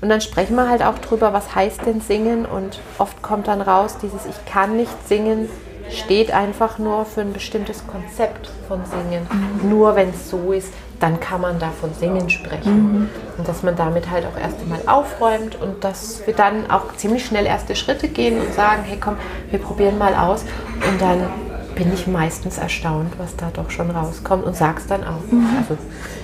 Und 0.00 0.10
dann 0.10 0.20
sprechen 0.20 0.56
wir 0.56 0.68
halt 0.68 0.82
auch 0.82 0.98
drüber, 0.98 1.32
was 1.32 1.54
heißt 1.54 1.86
denn 1.86 2.00
singen? 2.00 2.44
Und 2.44 2.80
oft 2.98 3.22
kommt 3.22 3.48
dann 3.48 3.62
raus, 3.62 3.96
dieses 4.02 4.26
Ich 4.26 4.44
kann 4.44 4.76
nicht 4.76 5.08
singen 5.08 5.48
steht 5.90 6.32
einfach 6.32 6.78
nur 6.78 7.04
für 7.04 7.20
ein 7.20 7.32
bestimmtes 7.32 7.86
Konzept 7.86 8.50
von 8.68 8.80
Singen. 8.84 9.26
Nur 9.62 9.94
wenn 9.96 10.10
es 10.10 10.30
so 10.30 10.52
ist, 10.52 10.72
dann 11.00 11.20
kann 11.20 11.40
man 11.40 11.58
da 11.58 11.70
von 11.70 11.92
Singen 11.94 12.30
sprechen. 12.30 13.10
Und 13.36 13.48
dass 13.48 13.62
man 13.62 13.76
damit 13.76 14.10
halt 14.10 14.24
auch 14.26 14.40
erst 14.40 14.60
einmal 14.60 14.80
aufräumt 14.86 15.60
und 15.60 15.84
dass 15.84 16.26
wir 16.26 16.34
dann 16.34 16.70
auch 16.70 16.94
ziemlich 16.96 17.26
schnell 17.26 17.46
erste 17.46 17.76
Schritte 17.76 18.08
gehen 18.08 18.40
und 18.40 18.54
sagen, 18.54 18.82
hey 18.84 18.98
komm, 18.98 19.16
wir 19.50 19.58
probieren 19.58 19.98
mal 19.98 20.14
aus. 20.14 20.42
Und 20.88 21.00
dann 21.00 21.28
bin 21.74 21.92
ich 21.92 22.06
meistens 22.06 22.56
erstaunt, 22.56 23.12
was 23.18 23.36
da 23.36 23.50
doch 23.52 23.70
schon 23.70 23.90
rauskommt 23.90 24.44
und 24.44 24.56
sag's 24.56 24.86
dann 24.86 25.04
auch. 25.04 25.22
Also 25.58 25.76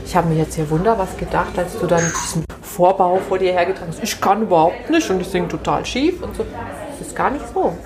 ich 0.04 0.16
habe 0.16 0.28
mir 0.28 0.37
jetzt 0.37 0.54
hier 0.54 0.68
wunder 0.70 0.98
was 0.98 1.16
gedacht, 1.16 1.58
als 1.58 1.78
du 1.78 1.87
dann 1.87 2.02
diesen 2.24 2.44
Vorbau 2.62 3.18
vor 3.28 3.38
dir 3.38 3.52
hergetragen 3.52 3.92
hast. 3.92 4.02
Ich 4.02 4.18
kann 4.20 4.42
überhaupt 4.42 4.88
nicht 4.88 5.08
und 5.11 5.20
ich 5.20 5.28
singe 5.28 5.48
total 5.48 5.85
schief 5.85 6.22
und 6.22 6.35
so. 6.35 6.46
Das 6.90 7.06
ist 7.06 7.14
gar 7.14 7.30
nicht 7.30 7.44
so. 7.52 7.76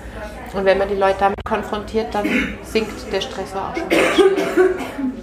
Und 0.53 0.63
wenn 0.63 0.77
man 0.77 0.87
die 0.87 0.95
Leute 0.95 1.17
damit 1.19 1.43
konfrontiert, 1.43 2.15
dann 2.15 2.25
sinkt 2.63 3.11
der 3.11 3.19
Stressor 3.19 3.73
auch 3.73 3.75
schon. 3.75 5.11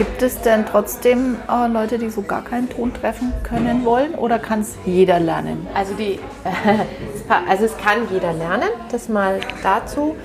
Gibt 0.00 0.22
es 0.22 0.40
denn 0.40 0.64
trotzdem 0.64 1.36
äh, 1.46 1.68
Leute, 1.68 1.98
die 1.98 2.08
so 2.08 2.22
gar 2.22 2.42
keinen 2.42 2.70
Ton 2.70 2.94
treffen 2.94 3.34
können 3.42 3.84
wollen 3.84 4.14
oder 4.14 4.38
kann 4.38 4.62
es 4.62 4.78
jeder 4.86 5.20
lernen? 5.20 5.66
Also, 5.74 5.92
die, 5.92 6.18
also 7.46 7.66
es 7.66 7.76
kann 7.76 8.08
jeder 8.10 8.32
lernen, 8.32 8.70
das 8.90 9.10
mal 9.10 9.40
dazu. 9.62 10.16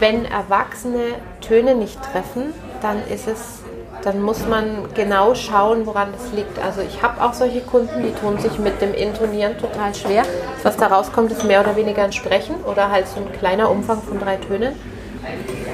Wenn 0.00 0.24
Erwachsene 0.24 1.14
Töne 1.40 1.76
nicht 1.76 2.02
treffen, 2.02 2.52
dann 2.80 2.96
ist 3.06 3.28
es, 3.28 3.60
dann 4.02 4.20
muss 4.20 4.48
man 4.48 4.92
genau 4.94 5.36
schauen, 5.36 5.86
woran 5.86 6.08
das 6.10 6.32
liegt. 6.32 6.58
Also 6.58 6.80
ich 6.80 7.04
habe 7.04 7.22
auch 7.22 7.34
solche 7.34 7.60
Kunden, 7.60 8.02
die 8.02 8.12
tun 8.12 8.40
sich 8.40 8.58
mit 8.58 8.82
dem 8.82 8.94
Intonieren 8.94 9.56
total 9.58 9.94
schwer. 9.94 10.24
Was 10.64 10.76
da 10.76 10.88
rauskommt, 10.88 11.30
ist 11.30 11.44
mehr 11.44 11.60
oder 11.60 11.76
weniger 11.76 12.02
ein 12.02 12.12
Sprechen 12.12 12.56
oder 12.64 12.90
halt 12.90 13.06
so 13.06 13.20
ein 13.20 13.30
kleiner 13.30 13.70
Umfang 13.70 14.02
von 14.02 14.18
drei 14.18 14.38
Tönen. 14.38 14.74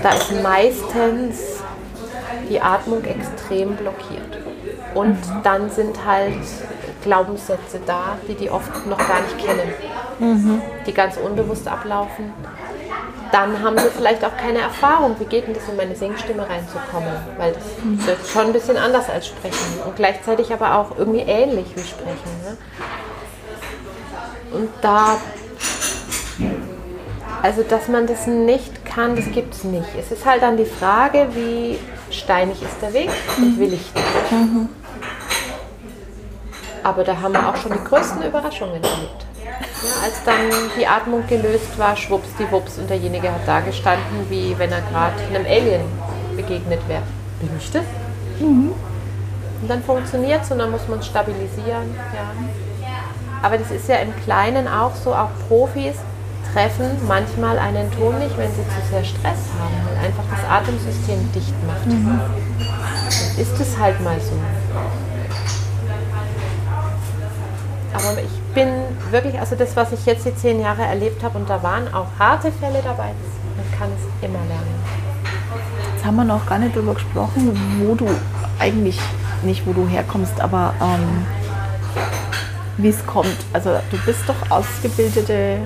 Da 0.02 0.10
ist 0.10 0.42
meistens 0.42 1.57
die 2.48 2.60
Atmung 2.60 3.04
extrem 3.04 3.76
blockiert. 3.76 4.38
Und 4.94 5.18
dann 5.44 5.70
sind 5.70 6.04
halt 6.04 6.34
Glaubenssätze 7.02 7.80
da, 7.86 8.18
die 8.26 8.34
die 8.34 8.50
oft 8.50 8.86
noch 8.86 8.98
gar 8.98 9.20
nicht 9.20 9.38
kennen, 9.38 9.72
die 10.86 10.92
ganz 10.92 11.16
unbewusst 11.16 11.68
ablaufen. 11.68 12.32
dann 13.32 13.62
haben 13.62 13.78
sie 13.78 13.88
vielleicht 13.90 14.24
auch 14.24 14.36
keine 14.36 14.60
Erfahrung, 14.60 15.16
wie 15.18 15.24
geht 15.24 15.46
denn 15.46 15.54
das 15.54 15.68
in 15.68 15.76
meine 15.76 15.94
Singstimme 15.94 16.48
reinzukommen, 16.48 17.12
weil 17.36 17.52
das 17.52 18.20
ist 18.20 18.30
schon 18.30 18.46
ein 18.46 18.52
bisschen 18.52 18.76
anders 18.76 19.08
als 19.10 19.26
Sprechen 19.26 19.80
und 19.84 19.96
gleichzeitig 19.96 20.52
aber 20.52 20.76
auch 20.76 20.96
irgendwie 20.98 21.20
ähnlich 21.20 21.66
wie 21.74 21.82
Sprechen. 21.82 22.30
Ne? 22.44 22.56
Und 24.52 24.70
da, 24.80 25.18
also 27.42 27.62
dass 27.62 27.88
man 27.88 28.06
das 28.06 28.26
nicht 28.26 28.84
kann, 28.84 29.14
das 29.14 29.30
gibt 29.30 29.54
es 29.54 29.64
nicht. 29.64 29.88
Es 29.98 30.10
ist 30.10 30.24
halt 30.24 30.42
dann 30.42 30.56
die 30.56 30.64
Frage, 30.64 31.28
wie 31.34 31.78
steinig 32.18 32.62
ist 32.62 32.80
der 32.82 32.92
Weg 32.92 33.10
und 33.36 33.58
will 33.58 33.72
ich 33.72 33.94
nicht. 33.94 34.06
Aber 36.82 37.04
da 37.04 37.20
haben 37.20 37.32
wir 37.32 37.48
auch 37.48 37.56
schon 37.56 37.72
die 37.72 37.84
größten 37.84 38.22
Überraschungen 38.22 38.74
erlebt. 38.74 39.26
Ja, 39.44 40.04
als 40.04 40.22
dann 40.24 40.50
die 40.78 40.86
Atmung 40.86 41.26
gelöst 41.26 41.78
war, 41.78 41.96
schwuppsdiwupps 41.96 42.78
und 42.78 42.90
derjenige 42.90 43.30
hat 43.30 43.46
da 43.46 43.60
gestanden, 43.60 44.26
wie 44.28 44.58
wenn 44.58 44.72
er 44.72 44.80
gerade 44.82 45.14
einem 45.28 45.46
Alien 45.46 45.82
begegnet 46.36 46.80
wäre. 46.88 47.02
Bin 47.40 47.50
ich 47.58 47.70
das? 47.70 47.84
Mhm. 48.40 48.72
Und 49.60 49.68
dann 49.68 49.82
funktioniert 49.82 50.42
es 50.42 50.50
und 50.50 50.58
dann 50.58 50.70
muss 50.70 50.86
man 50.88 50.98
es 51.00 51.06
stabilisieren. 51.06 51.94
Ja. 52.14 52.30
Aber 53.42 53.58
das 53.58 53.70
ist 53.70 53.88
ja 53.88 53.96
im 53.96 54.14
Kleinen 54.24 54.66
auch 54.66 54.94
so, 54.94 55.14
auch 55.14 55.30
Profis 55.48 55.96
treffen 56.52 56.90
manchmal 57.06 57.58
einen 57.58 57.90
Ton 57.92 58.18
nicht, 58.18 58.36
wenn 58.36 58.50
sie 58.50 58.62
zu 58.62 58.90
sehr 58.90 59.04
Stress 59.04 59.38
haben, 59.58 59.74
weil 59.86 60.06
einfach 60.06 60.24
das 60.30 60.50
Atemsystem 60.50 61.32
dicht 61.32 61.54
macht. 61.66 61.86
Mhm. 61.86 62.18
Dann 62.18 63.42
ist 63.42 63.60
es 63.60 63.78
halt 63.78 64.00
mal 64.02 64.18
so. 64.20 64.32
Aber 67.94 68.20
ich 68.22 68.54
bin 68.54 68.68
wirklich, 69.10 69.38
also 69.40 69.56
das, 69.56 69.74
was 69.74 69.92
ich 69.92 70.04
jetzt 70.06 70.24
die 70.24 70.34
zehn 70.34 70.60
Jahre 70.60 70.82
erlebt 70.82 71.22
habe, 71.22 71.38
und 71.38 71.48
da 71.48 71.62
waren 71.62 71.92
auch 71.92 72.06
harte 72.18 72.52
Fälle 72.52 72.80
dabei, 72.84 73.12
man 73.56 73.78
kann 73.78 73.88
es 73.96 74.24
immer 74.24 74.38
lernen. 74.46 74.78
Jetzt 75.94 76.04
haben 76.04 76.16
wir 76.16 76.24
noch 76.24 76.46
gar 76.46 76.58
nicht 76.58 76.76
darüber 76.76 76.94
gesprochen, 76.94 77.58
wo 77.80 77.94
du 77.94 78.06
eigentlich, 78.58 79.00
nicht 79.42 79.66
wo 79.66 79.72
du 79.72 79.86
herkommst, 79.88 80.40
aber 80.40 80.74
ähm, 80.80 81.26
wie 82.76 82.88
es 82.88 83.04
kommt. 83.06 83.36
Also 83.52 83.70
du 83.90 83.98
bist 84.06 84.20
doch 84.28 84.50
ausgebildete, 84.50 85.58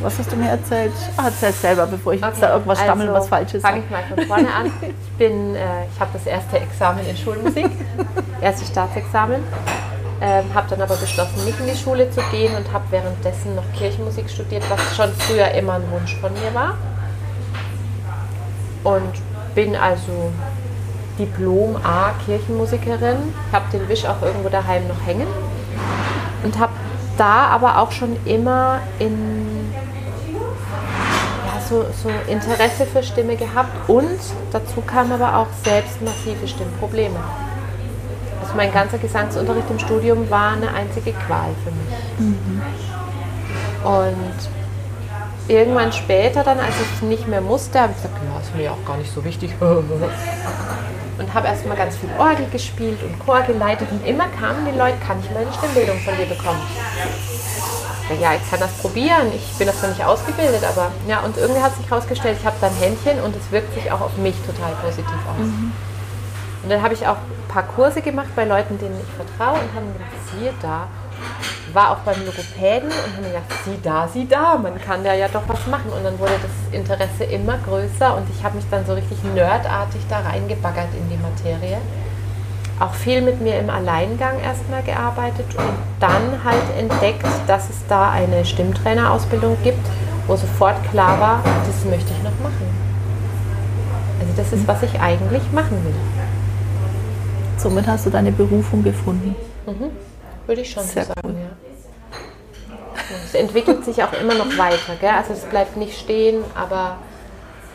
was 0.00 0.18
hast 0.18 0.32
du 0.32 0.36
mir 0.36 0.50
erzählt? 0.50 0.92
Ah, 1.16 1.24
erzähl 1.26 1.52
selber, 1.52 1.86
bevor 1.86 2.12
ich 2.12 2.22
okay. 2.22 2.30
jetzt 2.30 2.42
da 2.42 2.52
irgendwas 2.52 2.78
stammel, 2.78 3.08
also, 3.08 3.20
was 3.20 3.28
Falsches 3.28 3.62
Fange 3.62 3.80
ich 3.80 3.90
mal 3.90 4.02
von 4.02 4.24
vorne 4.26 4.52
an. 4.52 4.66
Ich 4.82 5.18
bin, 5.18 5.56
äh, 5.56 5.86
ich 5.92 6.00
habe 6.00 6.10
das 6.12 6.26
erste 6.26 6.58
Examen 6.58 7.06
in 7.06 7.16
Schulmusik, 7.16 7.70
erste 8.40 8.64
Staatsexamen. 8.64 9.42
Ähm, 10.20 10.44
habe 10.52 10.68
dann 10.68 10.82
aber 10.82 10.96
beschlossen, 10.96 11.44
nicht 11.44 11.60
in 11.60 11.66
die 11.66 11.76
Schule 11.76 12.10
zu 12.10 12.20
gehen 12.32 12.54
und 12.56 12.72
habe 12.72 12.84
währenddessen 12.90 13.54
noch 13.54 13.62
Kirchenmusik 13.76 14.28
studiert, 14.28 14.64
was 14.68 14.96
schon 14.96 15.12
früher 15.12 15.48
immer 15.52 15.74
ein 15.74 15.90
Wunsch 15.92 16.16
von 16.16 16.32
mir 16.32 16.52
war. 16.54 16.76
Und 18.82 19.12
bin 19.54 19.76
also 19.76 20.32
Diplom 21.18 21.76
A 21.84 22.12
Kirchenmusikerin, 22.24 23.16
habe 23.52 23.64
den 23.72 23.88
Wisch 23.88 24.04
auch 24.06 24.20
irgendwo 24.22 24.48
daheim 24.48 24.88
noch 24.88 25.06
hängen 25.06 25.26
und 26.42 26.58
habe 26.58 26.72
da 27.16 27.46
aber 27.46 27.78
auch 27.78 27.90
schon 27.92 28.16
immer 28.24 28.80
in 28.98 29.57
so, 31.68 31.84
so 32.02 32.10
Interesse 32.30 32.86
für 32.86 33.02
Stimme 33.02 33.36
gehabt 33.36 33.88
und 33.88 34.18
dazu 34.52 34.80
kamen 34.80 35.12
aber 35.12 35.36
auch 35.36 35.48
selbst 35.64 36.00
massive 36.02 36.46
Stimmprobleme. 36.46 37.18
Also 38.40 38.54
mein 38.56 38.72
ganzer 38.72 38.98
Gesangsunterricht 38.98 39.70
im 39.70 39.78
Studium 39.78 40.30
war 40.30 40.52
eine 40.52 40.72
einzige 40.72 41.12
Qual 41.12 41.50
für 41.64 41.70
mich. 41.70 42.34
Mhm. 42.34 42.62
Und 43.84 44.48
irgendwann 45.48 45.92
später 45.92 46.42
dann, 46.44 46.58
als 46.58 46.74
ich 46.80 47.02
nicht 47.02 47.28
mehr 47.28 47.40
musste, 47.40 47.80
habe 47.80 47.92
ich 47.94 48.02
gesagt, 48.02 48.16
ja, 48.24 48.40
ist 48.40 48.54
mir 48.54 48.72
auch 48.72 48.84
gar 48.86 48.96
nicht 48.96 49.12
so 49.12 49.24
wichtig. 49.24 49.50
und 49.60 51.34
habe 51.34 51.48
erstmal 51.48 51.76
ganz 51.76 51.96
viel 51.96 52.10
Orgel 52.18 52.46
gespielt 52.50 53.02
und 53.02 53.18
Chor 53.18 53.42
geleitet 53.42 53.88
und 53.90 54.06
immer 54.06 54.28
kamen 54.40 54.64
die 54.64 54.78
Leute, 54.78 54.96
kann 55.06 55.18
ich 55.20 55.30
meine 55.30 55.52
Stimmbildung 55.52 55.98
von 55.98 56.16
dir 56.16 56.26
bekommen? 56.26 56.60
Ja, 58.20 58.32
ich 58.34 58.50
kann 58.50 58.58
das 58.58 58.72
probieren, 58.78 59.30
ich 59.34 59.58
bin 59.58 59.66
das 59.66 59.82
noch 59.82 59.90
nicht 59.90 60.04
ausgebildet, 60.04 60.64
aber 60.64 60.90
ja, 61.06 61.20
und 61.20 61.36
irgendwie 61.36 61.60
hat 61.60 61.76
sich 61.76 61.88
herausgestellt, 61.90 62.38
ich 62.40 62.46
habe 62.46 62.56
dann 62.60 62.72
Händchen 62.74 63.20
und 63.20 63.36
es 63.36 63.52
wirkt 63.52 63.74
sich 63.74 63.92
auch 63.92 64.00
auf 64.00 64.16
mich 64.16 64.34
total 64.46 64.72
positiv 64.82 65.20
aus. 65.28 65.44
Mhm. 65.44 65.72
Und 66.62 66.70
dann 66.70 66.82
habe 66.82 66.94
ich 66.94 67.06
auch 67.06 67.16
ein 67.16 67.48
paar 67.48 67.64
Kurse 67.64 68.00
gemacht 68.00 68.28
bei 68.34 68.44
Leuten, 68.44 68.78
denen 68.78 68.98
ich 68.98 69.14
vertraue 69.14 69.60
und 69.60 69.74
haben 69.74 69.92
gedacht, 69.92 70.10
siehe 70.32 70.52
da, 70.60 70.88
war 71.72 71.90
auch 71.92 71.98
beim 71.98 72.24
Logopäden 72.24 72.88
und 72.88 73.16
haben 73.16 73.24
gedacht, 73.24 73.44
sieh 73.64 73.78
da, 73.82 74.08
sieh 74.08 74.26
da, 74.26 74.56
man 74.56 74.80
kann 74.80 75.04
da 75.04 75.14
ja 75.14 75.28
doch 75.28 75.42
was 75.46 75.66
machen. 75.66 75.90
Und 75.92 76.04
dann 76.04 76.18
wurde 76.18 76.34
das 76.42 76.74
Interesse 76.74 77.24
immer 77.24 77.58
größer 77.58 78.16
und 78.16 78.26
ich 78.30 78.42
habe 78.42 78.56
mich 78.56 78.64
dann 78.70 78.86
so 78.86 78.94
richtig 78.94 79.22
nerdartig 79.34 80.00
da 80.08 80.20
reingebaggert 80.20 80.88
in 80.94 81.08
die 81.10 81.16
Materie. 81.16 81.78
Auch 82.80 82.94
viel 82.94 83.22
mit 83.22 83.40
mir 83.40 83.58
im 83.58 83.70
Alleingang 83.70 84.40
erstmal 84.40 84.82
gearbeitet 84.82 85.46
und 85.56 85.72
dann 85.98 86.44
halt 86.44 86.62
entdeckt, 86.78 87.26
dass 87.48 87.68
es 87.70 87.76
da 87.88 88.10
eine 88.10 88.44
Stimmtrainerausbildung 88.44 89.56
gibt, 89.64 89.84
wo 90.28 90.36
sofort 90.36 90.76
klar 90.90 91.18
war, 91.18 91.42
das 91.66 91.84
möchte 91.84 92.12
ich 92.12 92.22
noch 92.22 92.38
machen. 92.40 92.68
Also 94.20 94.32
das 94.36 94.52
ist, 94.52 94.68
was 94.68 94.82
ich 94.84 95.00
eigentlich 95.00 95.42
machen 95.52 95.84
will. 95.84 95.94
Somit 97.56 97.88
hast 97.88 98.06
du 98.06 98.10
deine 98.10 98.30
Berufung 98.30 98.84
gefunden. 98.84 99.34
Mhm. 99.66 99.90
Würde 100.46 100.60
ich 100.60 100.70
schon 100.70 100.84
Sehr 100.84 101.02
so 101.04 101.08
sagen, 101.08 101.20
cool. 101.24 101.34
ja. 101.34 101.68
Es 103.24 103.34
entwickelt 103.34 103.84
sich 103.84 104.02
auch 104.02 104.12
immer 104.12 104.34
noch 104.34 104.56
weiter, 104.56 104.94
gell? 105.00 105.10
also 105.10 105.32
es 105.32 105.44
bleibt 105.44 105.76
nicht 105.76 105.98
stehen, 105.98 106.44
aber 106.54 106.98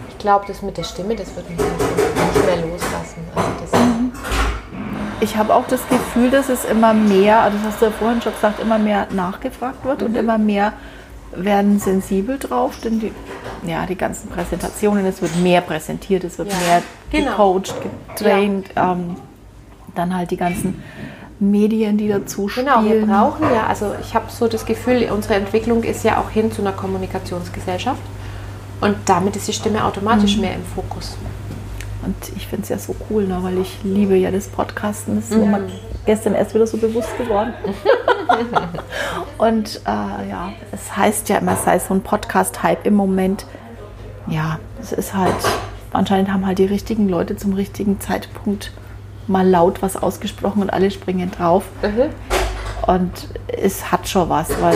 ich 0.10 0.18
glaube, 0.18 0.46
das 0.48 0.62
mit 0.62 0.78
der 0.78 0.84
Stimme, 0.84 1.16
das 1.16 1.36
wird 1.36 1.50
mich 1.50 1.60
nicht 1.60 2.46
mehr 2.46 2.58
loslassen. 2.58 3.22
Also 3.36 3.78
mhm. 3.78 4.12
Ich 5.24 5.38
habe 5.38 5.56
auch 5.56 5.66
das 5.68 5.88
Gefühl, 5.88 6.30
dass 6.30 6.50
es 6.50 6.66
immer 6.66 6.94
mehr, 6.94 7.42
also 7.42 7.58
das 7.58 7.74
hast 7.74 7.82
du 7.82 7.86
ja 7.86 7.92
vorhin 7.92 8.22
schon 8.22 8.34
gesagt, 8.34 8.60
immer 8.60 8.78
mehr 8.78 9.08
nachgefragt 9.12 9.86
wird 9.86 10.02
mhm. 10.02 10.08
und 10.08 10.18
immer 10.18 10.38
mehr 10.38 10.74
werden 11.36 11.80
sensibel 11.80 12.38
drauf, 12.38 12.78
denn 12.84 13.00
die, 13.00 13.12
ja, 13.66 13.86
die 13.86 13.96
ganzen 13.96 14.30
Präsentationen, 14.30 15.06
es 15.06 15.22
wird 15.22 15.36
mehr 15.38 15.62
präsentiert, 15.62 16.24
es 16.24 16.38
wird 16.38 16.52
ja, 16.52 16.58
mehr 16.60 16.84
genau. 17.10 17.54
gecoacht, 17.54 17.76
getraint, 18.16 18.70
ja. 18.76 18.92
ähm, 18.92 19.16
dann 19.96 20.16
halt 20.16 20.30
die 20.30 20.38
ganzen 20.38 20.84
Medien, 21.40 21.98
die 21.98 22.08
dazu 22.08 22.50
spielen. 22.50 22.68
Genau, 22.68 22.84
wir 22.84 23.06
brauchen 23.06 23.44
ja, 23.54 23.66
also 23.68 23.96
ich 24.02 24.14
habe 24.14 24.26
so 24.30 24.48
das 24.48 24.66
Gefühl, 24.66 25.10
unsere 25.12 25.36
Entwicklung 25.36 25.84
ist 25.84 26.04
ja 26.04 26.20
auch 26.20 26.30
hin 26.30 26.52
zu 26.52 26.62
einer 26.62 26.74
Kommunikationsgesellschaft 26.74 28.02
und 28.82 28.96
damit 29.06 29.36
ist 29.36 29.48
die 29.48 29.54
Stimme 29.54 29.84
automatisch 29.84 30.36
mhm. 30.36 30.42
mehr 30.42 30.56
im 30.56 30.66
Fokus. 30.76 31.18
Und 32.06 32.16
ich 32.36 32.48
finde 32.48 32.64
es 32.64 32.70
ja 32.70 32.78
so 32.78 32.96
cool, 33.10 33.26
ne, 33.26 33.40
weil 33.42 33.58
ich 33.60 33.80
liebe 33.84 34.16
ja 34.16 34.32
das 34.32 34.48
Podcasten. 34.48 35.16
Das 35.16 35.32
ist 35.32 35.38
mhm. 35.38 35.52
mir 35.52 35.68
gestern 36.06 36.36
erst 36.36 36.54
wieder 36.54 36.68
so 36.68 36.78
bewusst 36.78 37.18
geworden. 37.18 37.54
und 39.38 39.82
äh, 39.86 40.30
ja, 40.30 40.54
es 40.72 40.96
heißt 40.96 41.30
ja 41.30 41.38
immer, 41.38 41.54
es 41.54 41.64
sei 41.64 41.80
so 41.80 41.94
ein 41.94 42.02
Podcast-Hype 42.02 42.86
im 42.86 42.96
Moment. 42.96 43.46
Ja, 44.28 44.60
es 44.82 44.92
ist 44.92 45.14
halt, 45.14 45.36
anscheinend 45.94 46.32
haben 46.32 46.46
halt 46.46 46.58
die 46.58 46.66
richtigen 46.66 47.08
Leute 47.08 47.36
zum 47.36 47.54
richtigen 47.54 48.00
Zeitpunkt 48.00 48.72
mal 49.28 49.48
laut 49.48 49.82
was 49.82 49.96
ausgesprochen 49.96 50.62
und 50.62 50.72
alle 50.72 50.92
springen 50.92 51.32
drauf. 51.32 51.64
Mhm. 51.82 52.10
Und 52.86 53.30
es 53.48 53.92
hat 53.92 54.08
schon 54.10 54.28
was, 54.28 54.50
weil 54.62 54.76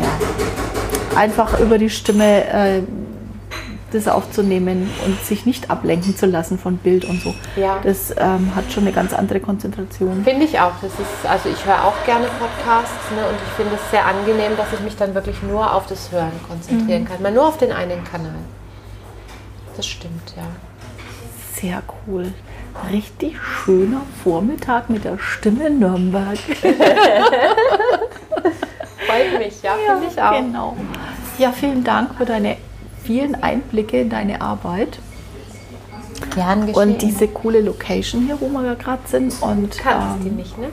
ja, 0.00 1.18
einfach 1.18 1.58
über 1.58 1.78
die 1.78 1.90
Stimme 1.90 2.44
äh, 2.46 2.82
das 3.92 4.08
aufzunehmen 4.08 4.90
und 5.04 5.20
sich 5.22 5.46
nicht 5.46 5.70
ablenken 5.70 6.16
zu 6.16 6.26
lassen 6.26 6.58
von 6.58 6.76
Bild 6.76 7.04
und 7.04 7.22
so. 7.22 7.34
Ja. 7.56 7.80
Das 7.82 8.14
ähm, 8.16 8.54
hat 8.54 8.70
schon 8.72 8.84
eine 8.84 8.92
ganz 8.92 9.12
andere 9.12 9.40
Konzentration. 9.40 10.24
Finde 10.24 10.44
ich 10.44 10.60
auch. 10.60 10.72
Das 10.82 10.92
ist, 10.92 11.26
also 11.28 11.48
ich 11.48 11.64
höre 11.64 11.84
auch 11.84 12.04
gerne 12.04 12.26
Podcasts 12.38 13.10
ne, 13.14 13.26
und 13.28 13.36
ich 13.36 13.52
finde 13.54 13.74
es 13.74 13.90
sehr 13.90 14.04
angenehm, 14.06 14.56
dass 14.56 14.72
ich 14.72 14.80
mich 14.80 14.96
dann 14.96 15.14
wirklich 15.14 15.42
nur 15.42 15.74
auf 15.74 15.86
das 15.86 16.12
Hören 16.12 16.32
konzentrieren 16.48 17.02
mhm. 17.02 17.08
kann. 17.08 17.22
Mal 17.22 17.32
nur 17.32 17.48
auf 17.48 17.58
den 17.58 17.72
einen 17.72 18.04
Kanal. 18.04 18.34
Das 19.76 19.86
stimmt, 19.86 20.34
ja. 20.36 20.44
Sehr 21.60 21.82
cool 22.06 22.32
richtig 22.90 23.36
schöner 23.42 24.02
Vormittag 24.22 24.88
mit 24.90 25.04
der 25.04 25.18
Stimme 25.18 25.70
Nürnberg. 25.70 26.38
Freut 29.06 29.38
mich, 29.38 29.62
ja, 29.62 29.76
ja 29.86 29.94
finde 29.94 30.08
ich 30.12 30.22
auch. 30.22 30.32
Genau. 30.32 30.76
Ja, 31.38 31.52
vielen 31.52 31.84
Dank 31.84 32.14
für 32.16 32.24
deine 32.24 32.56
vielen 33.08 33.42
Einblicke 33.42 34.02
in 34.02 34.10
deine 34.10 34.42
Arbeit. 34.42 34.98
Gern 36.34 36.66
geschehen. 36.66 36.90
Und 36.90 37.00
diese 37.00 37.26
coole 37.26 37.62
Location 37.62 38.26
hier, 38.26 38.38
wo 38.38 38.50
wir 38.50 38.74
gerade 38.74 39.00
sind. 39.06 39.32
Und, 39.40 39.78
Kannst 39.78 40.18
ähm, 40.18 40.24
die 40.24 40.30
nicht, 40.30 40.58
ne? 40.58 40.68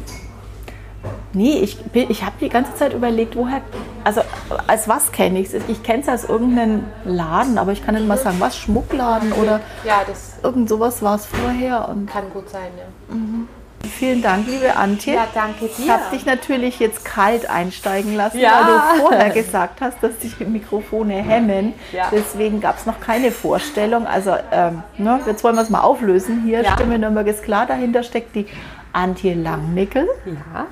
Nee, 1.31 1.59
ich, 1.59 1.77
ich 1.93 2.23
habe 2.25 2.35
die 2.41 2.49
ganze 2.49 2.75
Zeit 2.75 2.93
überlegt, 2.93 3.37
woher, 3.37 3.61
also 4.03 4.19
als 4.67 4.89
was 4.89 5.13
kenne 5.13 5.39
ich 5.39 5.53
es? 5.53 5.63
Ich 5.69 5.81
kenne 5.81 6.01
es 6.01 6.09
als 6.09 6.25
irgendeinen 6.25 6.85
Laden, 7.05 7.57
aber 7.57 7.71
ich 7.71 7.85
kann 7.85 7.95
nicht 7.95 8.05
mal 8.07 8.17
sagen, 8.17 8.37
was, 8.39 8.57
Schmuckladen 8.57 9.31
oder 9.31 9.61
ja, 9.85 10.01
das 10.05 10.33
irgend 10.43 10.67
sowas 10.67 11.01
war 11.01 11.15
es 11.15 11.25
vorher. 11.25 11.87
Und 11.87 12.09
kann 12.09 12.29
gut 12.33 12.49
sein, 12.49 12.69
ja. 12.77 13.15
Mhm. 13.15 13.47
Vielen 13.89 14.21
Dank, 14.21 14.47
liebe 14.47 14.75
Antje. 14.75 15.13
Ja, 15.15 15.27
danke 15.33 15.65
dir. 15.67 15.71
Ich 15.77 15.89
habe 15.89 16.03
dich 16.11 16.25
natürlich 16.25 16.79
jetzt 16.79 17.05
kalt 17.05 17.49
einsteigen 17.49 18.15
lassen, 18.15 18.39
Ja. 18.39 18.51
weil 18.91 18.99
du 18.99 19.05
vorher 19.07 19.29
gesagt 19.29 19.81
hast, 19.81 19.97
dass 20.01 20.17
dich 20.19 20.39
Mikrofone 20.39 21.13
hemmen. 21.15 21.73
Ja. 21.91 22.09
Deswegen 22.11 22.59
gab 22.61 22.77
es 22.77 22.85
noch 22.85 22.99
keine 22.99 23.31
Vorstellung. 23.31 24.05
Also 24.07 24.35
ähm, 24.51 24.83
ne, 24.97 25.19
jetzt 25.25 25.43
wollen 25.43 25.55
wir 25.55 25.61
es 25.61 25.69
mal 25.69 25.81
auflösen. 25.81 26.43
Hier, 26.45 26.61
Ja. 26.63 26.73
Stimme 26.73 26.97
Nürnberg 26.99 27.27
ist 27.27 27.43
klar, 27.43 27.65
dahinter 27.65 28.03
steckt 28.03 28.35
die 28.35 28.47
Antje 28.93 29.33
Langnickel. 29.33 30.07
Ja, 30.25 30.67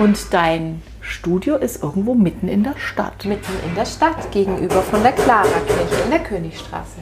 Und 0.00 0.32
dein 0.34 0.82
Studio 1.08 1.56
ist 1.56 1.82
irgendwo 1.82 2.14
mitten 2.14 2.48
in 2.48 2.62
der 2.62 2.74
Stadt. 2.76 3.24
mitten 3.24 3.52
in 3.66 3.74
der 3.74 3.86
Stadt, 3.86 4.30
gegenüber 4.30 4.82
von 4.82 5.02
der 5.02 5.12
Clara-Kirche 5.12 6.04
in 6.04 6.10
der 6.10 6.20
Königstraße. 6.20 6.98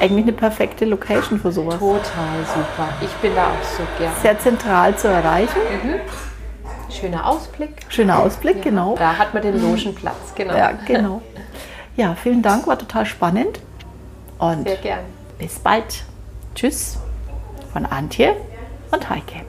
Eigentlich 0.00 0.24
eine 0.24 0.32
perfekte 0.32 0.84
Location 0.84 1.40
für 1.40 1.50
sowas. 1.52 1.78
Total 1.78 2.02
super. 2.46 2.88
Ich 3.00 3.10
bin 3.14 3.34
da 3.34 3.46
auch 3.48 3.64
so 3.76 3.82
gern. 3.98 4.12
Sehr 4.22 4.38
zentral 4.38 4.96
zu 4.96 5.08
erreichen. 5.08 5.58
Schöner 6.88 7.26
Ausblick. 7.26 7.84
Schöner 7.88 8.20
Ausblick, 8.20 8.62
genau. 8.62 8.94
Da 8.96 9.18
hat 9.18 9.34
man 9.34 9.42
den 9.42 9.60
Logenplatz, 9.60 10.34
genau. 10.36 10.54
Ja, 10.54 10.72
genau. 10.86 11.22
Ja, 11.96 12.14
vielen 12.14 12.42
Dank, 12.42 12.66
war 12.66 12.78
total 12.78 13.06
spannend. 13.06 13.60
Und 14.38 14.68
Sehr 14.68 14.76
gern. 14.76 15.00
bis 15.38 15.58
bald. 15.58 16.04
Tschüss 16.54 16.98
von 17.72 17.86
Antje 17.86 18.36
und 18.92 19.10
Heike. 19.10 19.44